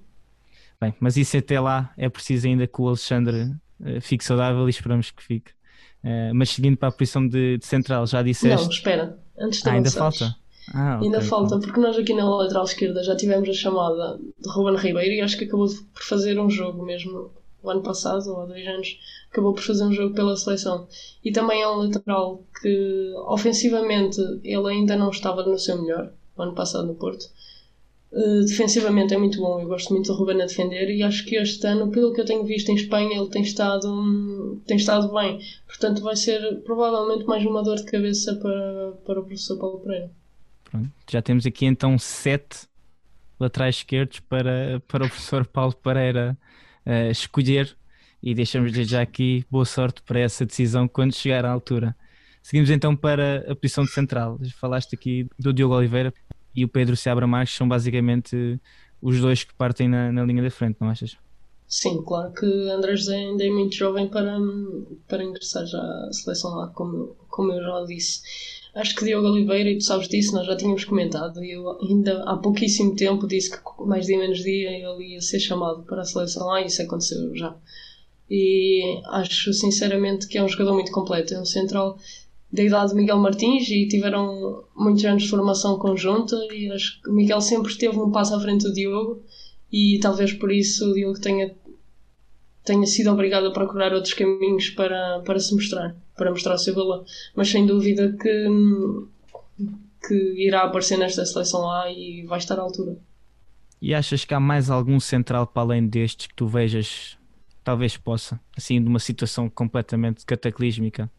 Bem, 0.79 0.93
mas 0.99 1.17
isso 1.17 1.37
até 1.37 1.59
lá 1.59 1.93
é 1.97 2.09
preciso 2.09 2.47
ainda 2.47 2.65
que 2.65 2.81
o 2.81 2.87
Alexandre 2.87 3.51
uh, 3.79 4.01
fique 4.01 4.23
saudável 4.23 4.65
e 4.67 4.69
esperamos 4.69 5.11
que 5.11 5.21
fique. 5.21 5.51
Uh, 6.03 6.33
mas 6.33 6.49
seguindo 6.49 6.77
para 6.77 6.89
a 6.89 6.91
posição 6.91 7.27
de, 7.27 7.57
de, 7.57 7.65
central, 7.65 8.07
já 8.07 8.23
disseste. 8.23 8.63
Não, 8.63 8.71
espera, 8.71 9.19
antes 9.37 9.61
de 9.61 9.69
ah, 9.69 9.73
ainda 9.73 9.91
falta. 9.91 10.35
Ah, 10.73 10.99
ainda 10.99 11.17
okay, 11.17 11.29
falta, 11.29 11.59
porque 11.59 11.79
nós 11.79 11.97
aqui 11.97 12.13
na 12.13 12.27
lateral 12.27 12.63
esquerda 12.63 13.03
já 13.03 13.15
tivemos 13.15 13.47
a 13.49 13.53
chamada 13.53 14.17
de 14.17 14.49
Ruben 14.49 14.77
Ribeiro 14.77 15.13
e 15.15 15.21
acho 15.21 15.37
que 15.37 15.45
acabou 15.45 15.67
por 15.67 16.03
fazer 16.03 16.39
um 16.39 16.49
jogo 16.49 16.83
mesmo 16.83 17.31
o 17.61 17.69
ano 17.69 17.81
passado 17.81 18.27
ou 18.27 18.41
há 18.41 18.45
dois 18.45 18.65
anos 18.65 18.97
acabou 19.31 19.53
por 19.53 19.61
fazer 19.61 19.83
um 19.83 19.91
jogo 19.91 20.15
pela 20.15 20.35
seleção 20.35 20.87
e 21.23 21.31
também 21.31 21.61
é 21.61 21.67
um 21.67 21.75
lateral 21.75 22.43
que 22.59 23.13
ofensivamente 23.27 24.19
ele 24.43 24.67
ainda 24.69 24.95
não 24.95 25.09
estava 25.09 25.43
no 25.43 25.59
seu 25.59 25.81
melhor 25.81 26.11
o 26.35 26.41
ano 26.41 26.53
passado 26.53 26.87
no 26.87 26.95
Porto 26.95 27.25
Uh, 28.11 28.43
defensivamente 28.45 29.13
é 29.13 29.17
muito 29.17 29.39
bom, 29.39 29.61
eu 29.61 29.67
gosto 29.67 29.93
muito 29.93 30.07
do 30.07 30.17
Ruben 30.17 30.41
a 30.41 30.45
defender 30.45 30.89
e 30.93 31.01
acho 31.01 31.23
que 31.23 31.37
este 31.37 31.65
ano, 31.65 31.89
pelo 31.91 32.13
que 32.13 32.19
eu 32.19 32.25
tenho 32.25 32.43
visto 32.43 32.69
em 32.69 32.75
Espanha, 32.75 33.17
ele 33.17 33.29
tem 33.29 33.41
estado, 33.41 34.61
tem 34.67 34.75
estado 34.75 35.13
bem. 35.13 35.39
Portanto, 35.65 36.01
vai 36.01 36.17
ser 36.17 36.61
provavelmente 36.63 37.25
mais 37.25 37.45
uma 37.45 37.63
dor 37.63 37.77
de 37.77 37.85
cabeça 37.85 38.35
para, 38.35 38.91
para 39.05 39.19
o 39.21 39.23
professor 39.23 39.57
Paulo 39.57 39.79
Pereira. 39.79 40.11
Pronto. 40.65 40.89
Já 41.09 41.21
temos 41.21 41.45
aqui 41.45 41.65
então 41.65 41.97
sete 41.97 42.67
laterais 43.39 43.77
esquerdos 43.77 44.19
para, 44.19 44.81
para 44.89 45.05
o 45.05 45.09
professor 45.09 45.45
Paulo 45.45 45.73
Pereira 45.73 46.37
uh, 46.85 47.11
escolher 47.11 47.75
e 48.21 48.35
deixamos 48.35 48.73
desde 48.73 48.91
já 48.91 49.01
aqui 49.01 49.45
boa 49.49 49.65
sorte 49.65 50.01
para 50.01 50.19
essa 50.19 50.45
decisão 50.45 50.85
quando 50.85 51.15
chegar 51.15 51.45
à 51.45 51.51
altura. 51.51 51.95
Seguimos 52.43 52.69
então 52.69 52.95
para 52.95 53.45
a 53.51 53.55
posição 53.55 53.83
de 53.83 53.91
central. 53.91 54.39
Falaste 54.59 54.95
aqui 54.95 55.27
do 55.37 55.53
Diogo 55.53 55.75
Oliveira 55.75 56.13
e 56.55 56.63
o 56.65 56.67
Pedro 56.67 56.95
Seabra 56.95 57.27
Marques 57.27 57.55
são 57.55 57.67
basicamente 57.67 58.59
os 59.01 59.19
dois 59.19 59.43
que 59.43 59.53
partem 59.53 59.87
na, 59.87 60.11
na 60.11 60.23
linha 60.23 60.43
da 60.43 60.51
frente, 60.51 60.77
não 60.79 60.89
achas? 60.89 61.17
Sim, 61.67 62.03
claro 62.03 62.33
que 62.33 62.45
André 62.45 62.97
José 62.97 63.15
ainda 63.15 63.45
é 63.45 63.49
muito 63.49 63.75
jovem 63.75 64.07
para, 64.07 64.37
para 65.07 65.23
ingressar 65.23 65.65
já 65.65 65.79
à 65.79 66.09
seleção 66.11 66.55
lá, 66.55 66.67
como, 66.67 67.15
como 67.29 67.53
eu 67.53 67.63
já 67.63 67.85
disse. 67.85 68.21
Acho 68.75 68.93
que 68.93 69.05
Diogo 69.05 69.27
Oliveira, 69.27 69.69
e 69.69 69.77
tu 69.77 69.83
sabes 69.85 70.09
disso, 70.09 70.33
nós 70.33 70.45
já 70.45 70.55
tínhamos 70.55 70.83
comentado, 70.83 71.43
e 71.43 71.51
eu 71.51 71.79
ainda 71.81 72.23
há 72.23 72.35
pouquíssimo 72.37 72.95
tempo 72.95 73.25
disse 73.25 73.51
que 73.51 73.59
mais 73.85 74.05
dia 74.05 74.17
menos 74.17 74.39
dia 74.39 74.69
ele 74.69 75.13
ia 75.13 75.21
ser 75.21 75.39
chamado 75.39 75.83
para 75.83 76.01
a 76.01 76.05
seleção 76.05 76.47
lá, 76.47 76.61
e 76.61 76.65
isso 76.65 76.81
aconteceu 76.81 77.33
já. 77.35 77.55
E 78.29 79.01
acho 79.07 79.53
sinceramente 79.53 80.27
que 80.27 80.37
é 80.37 80.43
um 80.43 80.49
jogador 80.49 80.73
muito 80.73 80.91
completo, 80.91 81.33
é 81.33 81.39
um 81.39 81.45
central 81.45 81.97
da 82.51 82.63
idade 82.63 82.89
de 82.91 82.95
Miguel 82.95 83.17
Martins 83.17 83.69
e 83.69 83.87
tiveram 83.87 84.65
muitos 84.75 85.05
anos 85.05 85.23
de 85.23 85.29
formação 85.29 85.79
conjunta 85.79 86.35
e 86.51 86.69
acho 86.71 87.01
que 87.01 87.09
o 87.09 87.13
Miguel 87.13 87.39
sempre 87.39 87.71
esteve 87.71 87.97
um 87.97 88.11
passo 88.11 88.35
à 88.35 88.39
frente 88.39 88.63
do 88.63 88.73
Diogo 88.73 89.23
e 89.71 89.99
talvez 89.99 90.33
por 90.33 90.51
isso 90.51 90.89
o 90.89 90.93
Diogo 90.93 91.19
tenha, 91.19 91.55
tenha 92.65 92.85
sido 92.85 93.09
obrigado 93.09 93.47
a 93.47 93.51
procurar 93.51 93.93
outros 93.93 94.13
caminhos 94.13 94.69
para, 94.71 95.21
para 95.21 95.39
se 95.39 95.53
mostrar, 95.55 95.95
para 96.17 96.29
mostrar 96.29 96.55
o 96.55 96.57
seu 96.57 96.75
valor. 96.75 97.05
Mas 97.35 97.49
sem 97.49 97.65
dúvida 97.65 98.15
que, 98.21 98.47
que 100.05 100.45
irá 100.45 100.63
aparecer 100.63 100.97
nesta 100.97 101.25
seleção 101.25 101.61
lá 101.61 101.89
e 101.89 102.23
vai 102.23 102.39
estar 102.39 102.59
à 102.59 102.61
altura. 102.61 102.97
E 103.81 103.95
achas 103.95 104.25
que 104.25 104.33
há 104.33 104.39
mais 104.39 104.69
algum 104.69 104.99
central 104.99 105.47
para 105.47 105.63
além 105.63 105.87
destes 105.87 106.27
que 106.27 106.35
tu 106.35 106.47
vejas 106.47 107.17
talvez 107.63 107.95
possa, 107.95 108.39
assim, 108.57 108.81
de 108.81 108.89
uma 108.89 108.99
situação 108.99 109.49
completamente 109.49 110.25
cataclísmica? 110.25 111.09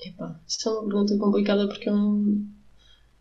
Epá, 0.00 0.38
isso 0.46 0.68
é 0.68 0.72
uma 0.72 0.84
pergunta 0.84 1.16
complicada 1.18 1.66
porque 1.66 1.88
eu 1.88 1.96
não, 1.96 2.46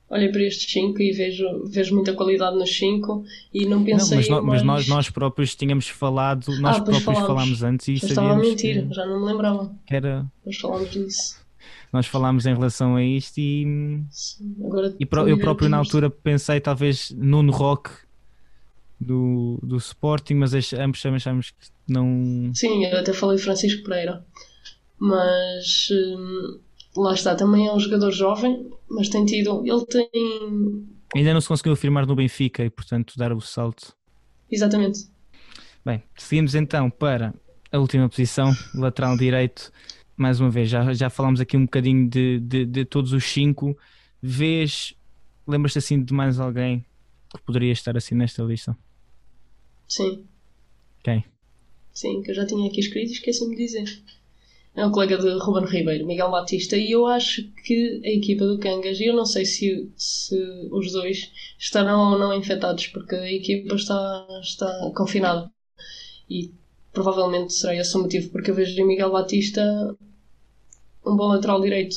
olhei 0.10 0.30
para 0.30 0.44
estes 0.44 0.72
5 0.72 1.02
e 1.02 1.12
vejo, 1.12 1.64
vejo 1.66 1.96
muita 1.96 2.14
qualidade 2.14 2.58
nos 2.58 2.78
5 2.78 3.24
e 3.54 3.66
não 3.66 3.84
pensei 3.84 4.10
não, 4.10 4.18
mas, 4.18 4.30
no, 4.30 4.36
mais... 4.44 4.64
mas 4.64 4.64
nós, 4.64 4.88
nós 4.88 5.10
próprios 5.10 5.56
tínhamos 5.56 5.88
falado, 5.88 6.48
nós 6.60 6.78
Ah, 6.78 6.82
próprios 6.82 7.04
falámos. 7.04 7.28
falámos 7.28 7.64
antes 7.64 7.88
e 7.88 7.96
já 7.98 8.08
estava 8.08 8.34
a 8.34 8.38
mentir, 8.38 8.88
que, 8.88 8.94
já 8.94 9.06
não 9.06 9.20
me 9.22 9.26
lembrava. 9.32 9.74
que 9.86 9.96
era. 9.96 10.26
Mas 10.46 10.58
falámos 10.58 10.92
disso. 10.92 11.46
Nós 11.92 12.08
falámos 12.08 12.46
em 12.46 12.54
relação 12.54 12.96
a 12.96 13.04
isto 13.04 13.38
e, 13.38 14.04
Sim, 14.12 14.56
Agora 14.66 14.94
e 15.00 15.04
a 15.04 15.30
eu 15.30 15.40
próprio 15.40 15.70
na 15.70 15.78
altura 15.78 16.10
pensei 16.10 16.60
talvez 16.60 17.12
Nuno 17.12 17.52
Rock 17.52 17.90
do, 19.00 19.60
do 19.64 19.78
Sporting, 19.78 20.36
mas 20.36 20.54
ambos 20.74 21.06
achamos 21.06 21.52
que 21.52 21.68
não. 21.88 22.52
Sim, 22.54 22.86
eu 22.86 23.00
até 23.00 23.14
falei 23.14 23.38
Francisco 23.38 23.84
Pereira. 23.84 24.26
Mas 24.98 25.90
hum, 25.92 26.60
lá 26.96 27.14
está, 27.14 27.36
também 27.36 27.68
é 27.68 27.74
um 27.74 27.80
jogador 27.80 28.12
jovem, 28.12 28.70
mas 28.90 29.10
tem 29.10 29.26
tido. 29.26 29.64
Ele 29.66 29.86
tem. 29.86 30.10
Ainda 31.16 31.34
não 31.34 31.42
se 31.42 31.48
conseguiu 31.48 31.74
afirmar 31.74 32.06
no 32.06 32.16
Benfica 32.16 32.64
e, 32.64 32.70
portanto, 32.70 33.14
dar 33.18 33.34
o 33.34 33.42
salto. 33.42 33.96
Exatamente. 34.52 35.10
Bem, 35.86 36.02
seguimos 36.18 36.56
então 36.56 36.90
para 36.90 37.34
a 37.72 37.78
última 37.78 38.10
posição, 38.10 38.52
lateral 38.74 39.18
direito. 39.18 39.72
Mais 40.18 40.40
uma 40.40 40.50
vez, 40.50 40.70
já, 40.70 40.94
já 40.94 41.10
falámos 41.10 41.42
aqui 41.42 41.58
um 41.58 41.66
bocadinho 41.66 42.10
de, 42.10 42.40
de, 42.40 42.66
de 42.66 42.86
todos 42.86 43.12
os 43.12 43.24
cinco. 43.26 43.78
Vês, 44.22 44.96
lembras-te 45.46 45.78
assim 45.78 46.02
de 46.02 46.14
mais 46.14 46.40
alguém 46.40 46.86
que 47.36 47.44
poderia 47.44 47.72
estar 47.74 47.98
assim 47.98 48.16
nesta 48.16 48.42
lista? 48.44 48.78
Sim. 49.88 50.26
Quem? 51.04 51.24
Sim, 51.94 52.22
que 52.22 52.32
eu 52.32 52.36
já 52.36 52.46
tinha 52.46 52.68
aqui 52.68 52.80
escrito 52.80 53.10
e 53.10 53.14
esqueci-me 53.14 53.56
de 53.56 53.66
dizer. 53.66 54.04
É 54.76 54.86
o 54.86 54.92
colega 54.92 55.18
de 55.18 55.30
Ruben 55.40 55.66
Ribeiro, 55.66 56.06
Miguel 56.06 56.30
Batista, 56.32 56.76
e 56.78 56.92
eu 56.92 57.06
acho 57.08 57.42
que 57.66 58.02
a 58.06 58.10
equipa 58.10 58.46
do 58.46 58.60
Cangas, 58.60 59.00
e 59.00 59.06
eu 59.06 59.16
não 59.16 59.26
sei 59.26 59.46
se, 59.46 59.90
se 59.98 60.36
os 60.72 60.92
dois 60.92 61.32
estarão 61.58 62.12
ou 62.12 62.20
não 62.20 62.34
infectados, 62.34 62.88
porque 62.88 63.16
a 63.16 63.32
equipa 63.32 63.74
está, 63.76 64.28
está 64.42 64.92
confinada. 64.96 65.50
E 66.30 66.52
provavelmente 66.94 67.54
será 67.54 67.76
esse 67.76 67.96
o 67.98 68.02
motivo, 68.02 68.30
porque 68.32 68.52
eu 68.52 68.56
vejo 68.56 68.80
em 68.82 68.88
Miguel 68.88 69.12
Batista 69.12 69.62
um 71.06 71.16
bom 71.16 71.28
lateral 71.28 71.62
direito, 71.62 71.96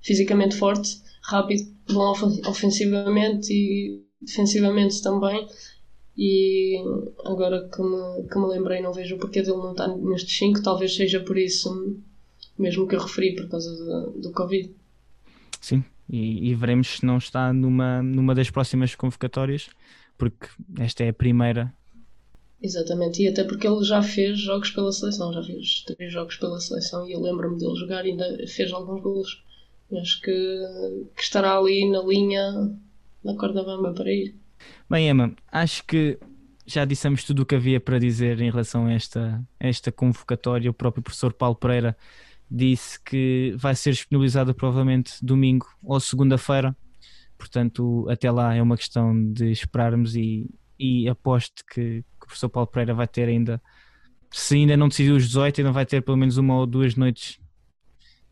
fisicamente 0.00 0.56
forte, 0.56 1.00
rápido, 1.22 1.64
bom 1.92 2.10
ofen- 2.10 2.40
ofensivamente 2.46 3.52
e 3.52 4.02
defensivamente 4.20 5.02
também. 5.02 5.46
E 6.16 6.76
agora 7.24 7.68
que 7.74 7.82
me, 7.82 8.28
que 8.28 8.38
me 8.38 8.46
lembrei, 8.48 8.80
não 8.82 8.92
vejo 8.92 9.16
o 9.16 9.18
porquê 9.18 9.42
dele 9.42 9.56
não 9.58 9.72
estar 9.72 9.88
nestes 9.96 10.36
5. 10.38 10.62
Talvez 10.62 10.94
seja 10.94 11.20
por 11.20 11.38
isso 11.38 11.70
mesmo 12.58 12.86
que 12.86 12.94
eu 12.94 13.00
referi, 13.00 13.34
por 13.34 13.48
causa 13.48 13.70
do, 13.74 14.20
do 14.20 14.32
Covid. 14.32 14.70
Sim, 15.60 15.84
e, 16.08 16.50
e 16.50 16.54
veremos 16.54 16.98
se 16.98 17.06
não 17.06 17.18
está 17.18 17.52
numa, 17.52 18.02
numa 18.02 18.34
das 18.34 18.50
próximas 18.50 18.94
convocatórias, 18.94 19.68
porque 20.16 20.46
esta 20.78 21.04
é 21.04 21.08
a 21.08 21.12
primeira. 21.12 21.72
Exatamente, 22.62 23.22
e 23.22 23.28
até 23.28 23.44
porque 23.44 23.66
ele 23.66 23.84
já 23.84 24.02
fez 24.02 24.38
jogos 24.38 24.70
pela 24.70 24.90
seleção, 24.92 25.32
já 25.32 25.42
fez 25.42 25.84
três 25.86 26.12
jogos 26.12 26.36
pela 26.36 26.58
seleção 26.60 27.06
e 27.06 27.12
eu 27.12 27.20
lembro-me 27.20 27.58
dele 27.58 27.76
jogar 27.76 28.06
e 28.06 28.10
ainda 28.10 28.46
fez 28.46 28.72
alguns 28.72 29.02
golos. 29.02 29.44
Acho 30.00 30.20
que, 30.22 30.30
que 31.14 31.22
estará 31.22 31.58
ali 31.58 31.88
na 31.90 32.02
linha 32.02 32.72
da 33.22 33.34
corda 33.36 33.62
bamba 33.62 33.92
para 33.92 34.10
ir. 34.10 34.34
Bem, 34.88 35.08
Emma, 35.08 35.34
acho 35.52 35.84
que 35.84 36.18
já 36.66 36.84
dissemos 36.84 37.24
tudo 37.24 37.42
o 37.42 37.46
que 37.46 37.54
havia 37.54 37.78
para 37.78 37.98
dizer 37.98 38.40
em 38.40 38.50
relação 38.50 38.86
a 38.86 38.92
esta, 38.92 39.42
a 39.60 39.66
esta 39.66 39.92
convocatória. 39.92 40.70
O 40.70 40.74
próprio 40.74 41.02
professor 41.02 41.32
Paulo 41.32 41.54
Pereira 41.54 41.96
disse 42.50 43.02
que 43.02 43.54
vai 43.56 43.74
ser 43.74 43.92
disponibilizada 43.92 44.54
provavelmente 44.54 45.24
domingo 45.24 45.66
ou 45.82 45.98
segunda-feira. 45.98 46.76
Portanto, 47.36 48.06
até 48.08 48.30
lá 48.30 48.54
é 48.54 48.62
uma 48.62 48.76
questão 48.76 49.32
de 49.32 49.50
esperarmos 49.50 50.14
e, 50.14 50.48
e 50.78 51.08
aposto 51.08 51.64
que, 51.66 52.02
que 52.02 52.24
o 52.24 52.26
professor 52.26 52.48
Paulo 52.48 52.68
Pereira 52.68 52.94
vai 52.94 53.08
ter 53.08 53.28
ainda, 53.28 53.60
se 54.30 54.56
ainda 54.56 54.76
não 54.76 54.88
decidiu 54.88 55.16
os 55.16 55.26
18, 55.26 55.60
ainda 55.60 55.72
vai 55.72 55.84
ter 55.84 56.02
pelo 56.02 56.16
menos 56.16 56.36
uma 56.36 56.56
ou 56.56 56.66
duas 56.66 56.94
noites 56.96 57.38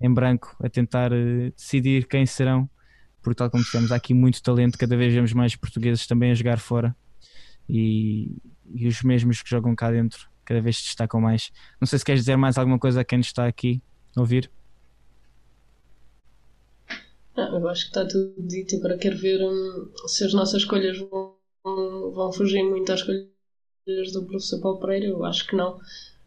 em 0.01 0.12
branco 0.12 0.57
a 0.62 0.68
tentar 0.68 1.12
eh, 1.12 1.51
decidir 1.57 2.07
quem 2.07 2.27
serão 2.27 2.68
porque 3.22 3.37
tal 3.37 3.48
como 3.48 3.62
dissemos, 3.62 3.92
há 3.92 3.96
aqui 3.96 4.12
muito 4.12 4.42
talento, 4.42 4.77
cada 4.77 4.96
vez 4.96 5.14
vemos 5.14 5.33
mais 5.33 5.55
portugueses 5.55 6.07
também 6.07 6.33
a 6.33 6.35
jogar 6.35 6.59
fora 6.59 6.94
e, 7.68 8.37
e 8.75 8.88
os 8.88 9.01
mesmos 9.03 9.40
que 9.40 9.48
jogam 9.48 9.75
cá 9.75 9.90
dentro 9.90 10.29
cada 10.44 10.61
vez 10.61 10.79
se 10.79 10.85
destacam 10.87 11.20
mais. 11.20 11.53
Não 11.81 11.87
sei 11.87 12.01
se 12.01 12.05
queres 12.05 12.22
dizer 12.22 12.37
mais 12.37 12.59
alguma 12.59 12.79
coisa 12.79 13.01
a 13.01 13.05
quem 13.05 13.20
está 13.20 13.46
aqui 13.46 13.81
ouvir. 14.16 14.51
Ah, 17.37 17.48
eu 17.53 17.68
acho 17.68 17.83
que 17.85 17.88
está 17.98 18.07
tudo 18.07 18.35
dito. 18.38 18.77
Agora 18.77 18.98
quero 18.98 19.16
ver 19.16 19.40
hum, 19.42 19.90
se 20.07 20.25
as 20.25 20.35
nossas 20.35 20.62
escolhas 20.62 20.98
vão, 20.98 21.35
vão 22.12 22.33
fugir 22.33 22.62
muito 22.62 22.92
às 22.92 23.01
escolhas 23.01 24.12
do 24.12 24.25
professor 24.25 24.61
Paulo 24.61 24.81
Pereira. 24.81 25.07
Eu 25.07 25.25
acho 25.25 25.46
que 25.46 25.57
não. 25.57 25.79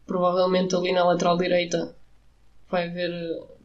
Provavelmente 0.06 0.74
ali 0.74 0.92
na 0.92 1.04
lateral 1.04 1.36
direita 1.36 1.94
vai 2.70 2.88
haver, 2.88 3.12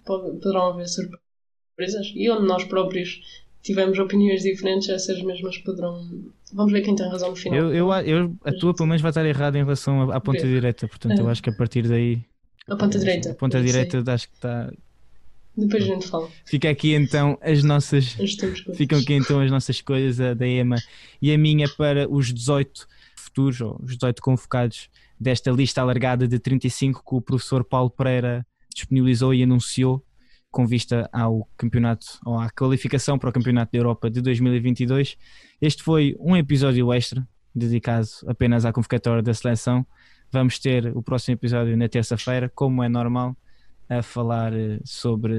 pode- 0.05 0.39
poderão 0.39 0.67
haver 0.71 0.87
surpresas. 0.87 2.11
E 2.15 2.29
onde 2.29 2.47
nós 2.47 2.63
próprios 2.65 3.21
tivemos 3.61 3.97
opiniões 3.99 4.43
diferentes, 4.43 4.89
essas 4.89 5.21
mesmas 5.23 5.57
poderão. 5.59 6.07
Vamos 6.53 6.71
ver 6.73 6.81
quem 6.81 6.95
tem 6.95 7.07
razão 7.09 7.29
no 7.31 7.35
final. 7.35 7.59
Eu, 7.59 7.73
eu, 7.73 7.91
eu, 8.07 8.35
a 8.43 8.51
tua 8.53 8.73
pelo 8.75 8.87
menos 8.87 9.01
vai 9.01 9.11
estar 9.11 9.25
errada 9.25 9.57
em 9.57 9.63
relação 9.63 10.11
à, 10.11 10.17
à 10.17 10.21
ponta 10.21 10.41
Ver. 10.41 10.47
direita, 10.47 10.87
portanto 10.87 11.19
eu 11.19 11.27
Ah. 11.27 11.31
acho 11.31 11.41
que 11.43 11.49
a 11.49 11.53
partir 11.53 11.87
daí 11.87 12.23
a 12.67 12.75
ponta 12.75 12.99
direita. 12.99 13.31
a 13.31 13.35
ponta 13.35 13.61
direita 13.61 14.03
acho 14.11 14.27
que 14.27 14.35
está. 14.35 14.71
Depois 15.57 15.83
a 15.83 15.85
gente 15.85 16.07
fala. 16.07 16.29
Fica 16.45 16.69
aqui 16.69 16.93
então 16.93 17.37
as 17.41 17.63
nossas. 17.63 18.15
Ficam 18.75 18.99
aqui 18.99 19.13
então 19.13 19.41
as 19.41 19.51
nossas 19.51 19.75
escolhas, 19.75 20.19
a 20.19 20.33
da 20.33 20.47
Ema 20.47 20.77
e 21.21 21.33
a 21.33 21.37
minha 21.37 21.67
para 21.67 22.09
os 22.09 22.33
18 22.33 22.87
futuros, 23.17 23.61
ou 23.61 23.79
os 23.83 23.95
18 23.95 24.21
convocados 24.21 24.89
desta 25.19 25.51
lista 25.51 25.81
alargada 25.81 26.27
de 26.27 26.39
35 26.39 27.03
que 27.05 27.15
o 27.15 27.21
professor 27.21 27.63
Paulo 27.63 27.89
Pereira 27.89 28.45
disponibilizou 28.73 29.33
e 29.33 29.43
anunciou 29.43 30.03
com 30.49 30.67
vista 30.67 31.09
ao 31.13 31.47
campeonato, 31.57 32.05
ou 32.25 32.37
à 32.37 32.49
qualificação 32.49 33.17
para 33.17 33.29
o 33.29 33.33
Campeonato 33.33 33.71
da 33.71 33.77
Europa 33.77 34.09
de 34.09 34.21
2022. 34.21 35.17
Este 35.61 35.81
foi 35.81 36.15
um 36.19 36.35
episódio 36.35 36.91
extra 36.93 37.25
dedicado 37.55 38.07
apenas 38.27 38.65
à 38.65 38.73
convocatória 38.73 39.23
da 39.23 39.33
seleção. 39.33 39.85
Vamos 40.31 40.57
ter 40.59 40.95
o 40.95 41.03
próximo 41.03 41.35
episódio 41.35 41.75
na 41.75 41.89
terça-feira, 41.89 42.47
como 42.47 42.81
é 42.81 42.87
normal, 42.87 43.35
a 43.89 44.01
falar 44.01 44.53
eh, 44.53 44.79
sobre 44.85 45.33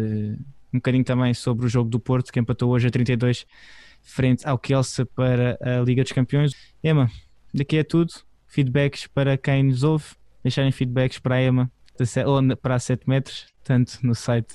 um 0.73 0.79
bocadinho 0.79 1.03
também 1.03 1.33
sobre 1.33 1.65
o 1.65 1.69
jogo 1.69 1.89
do 1.89 1.99
Porto, 1.99 2.31
que 2.31 2.39
empatou 2.39 2.71
hoje 2.71 2.89
a 2.89 2.91
32 2.91 3.47
frente 4.03 4.47
ao 4.47 4.59
Kielce 4.59 5.07
para 5.07 5.59
a 5.63 5.81
Liga 5.81 6.03
dos 6.03 6.13
Campeões. 6.13 6.53
Emma, 6.85 7.11
daqui 7.55 7.79
é 7.79 7.85
tudo. 7.85 8.13
Feedbacks 8.47 9.07
para 9.07 9.39
quem 9.39 9.63
nos 9.63 9.83
ouve, 9.83 10.05
deixarem 10.43 10.71
feedbacks 10.71 11.19
para 11.19 11.37
a 11.37 11.43
Emma 11.43 11.73
ou 12.27 12.57
para 12.59 12.75
a 12.75 12.79
7 12.79 13.09
metros, 13.09 13.47
tanto 13.65 13.99
no 14.03 14.15
site 14.15 14.55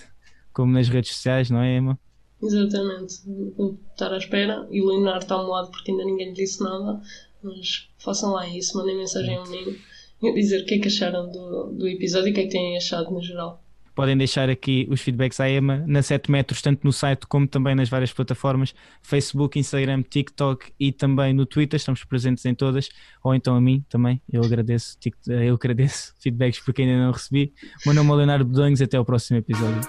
como 0.54 0.72
nas 0.72 0.88
redes 0.88 1.16
sociais, 1.16 1.50
não 1.50 1.62
é, 1.62 1.78
Emma? 1.78 2.00
Exatamente. 2.44 3.24
Vou 3.58 3.80
estar 3.92 4.14
à 4.14 4.18
espera. 4.18 4.68
E 4.70 4.82
o 4.84 4.86
Leonardo 4.86 5.24
está 5.24 5.34
a 5.34 5.44
um 5.44 5.48
lado 5.48 5.72
porque 5.72 5.90
ainda 5.90 6.06
ninguém 6.06 6.28
lhe 6.28 6.34
disse 6.34 6.62
nada. 6.64 7.02
Mas 7.42 7.90
façam 7.98 8.34
lá 8.34 8.48
isso, 8.48 8.78
mandem 8.78 8.98
mensagem 8.98 9.36
ao 9.36 9.48
menino 9.48 9.76
dizer 10.22 10.62
o 10.62 10.66
que 10.66 10.76
é 10.76 10.80
que 10.80 10.88
acharam 10.88 11.30
do, 11.32 11.74
do 11.74 11.88
episódio 11.88 12.30
e 12.30 12.32
o 12.32 12.34
que 12.34 12.42
é 12.42 12.44
que 12.44 12.50
têm 12.50 12.78
achado 12.78 13.12
no 13.12 13.22
geral. 13.22 13.64
Podem 13.98 14.16
deixar 14.16 14.48
aqui 14.48 14.88
os 14.92 15.02
feedbacks 15.02 15.40
à 15.40 15.50
EMA 15.50 15.84
na 15.88 16.04
7 16.04 16.30
metros, 16.30 16.62
tanto 16.62 16.84
no 16.84 16.94
site 16.94 17.26
como 17.26 17.48
também 17.48 17.74
nas 17.74 17.90
várias 17.90 18.14
plataformas: 18.14 18.76
Facebook, 19.02 19.58
Instagram, 19.58 20.04
TikTok 20.04 20.72
e 20.80 20.92
também 20.92 21.34
no 21.34 21.48
Twitter. 21.48 21.78
Estamos 21.78 22.04
presentes 22.04 22.46
em 22.46 22.54
todas, 22.54 22.90
ou 23.24 23.34
então 23.34 23.56
a 23.56 23.62
mim 23.62 23.84
também. 23.90 24.22
Eu 24.32 24.44
agradeço, 24.44 25.00
eu 25.26 25.56
agradeço 25.56 26.14
feedbacks 26.22 26.60
porque 26.60 26.84
ainda 26.84 27.06
não 27.06 27.12
recebi. 27.12 27.52
Meu 27.88 27.96
nome 27.96 28.12
é 28.12 28.14
Leonardo 28.14 28.46
Bedonhos, 28.46 28.84
até 28.84 28.98
ao 28.98 29.06
próximo 29.06 29.40
episódio. 29.40 29.82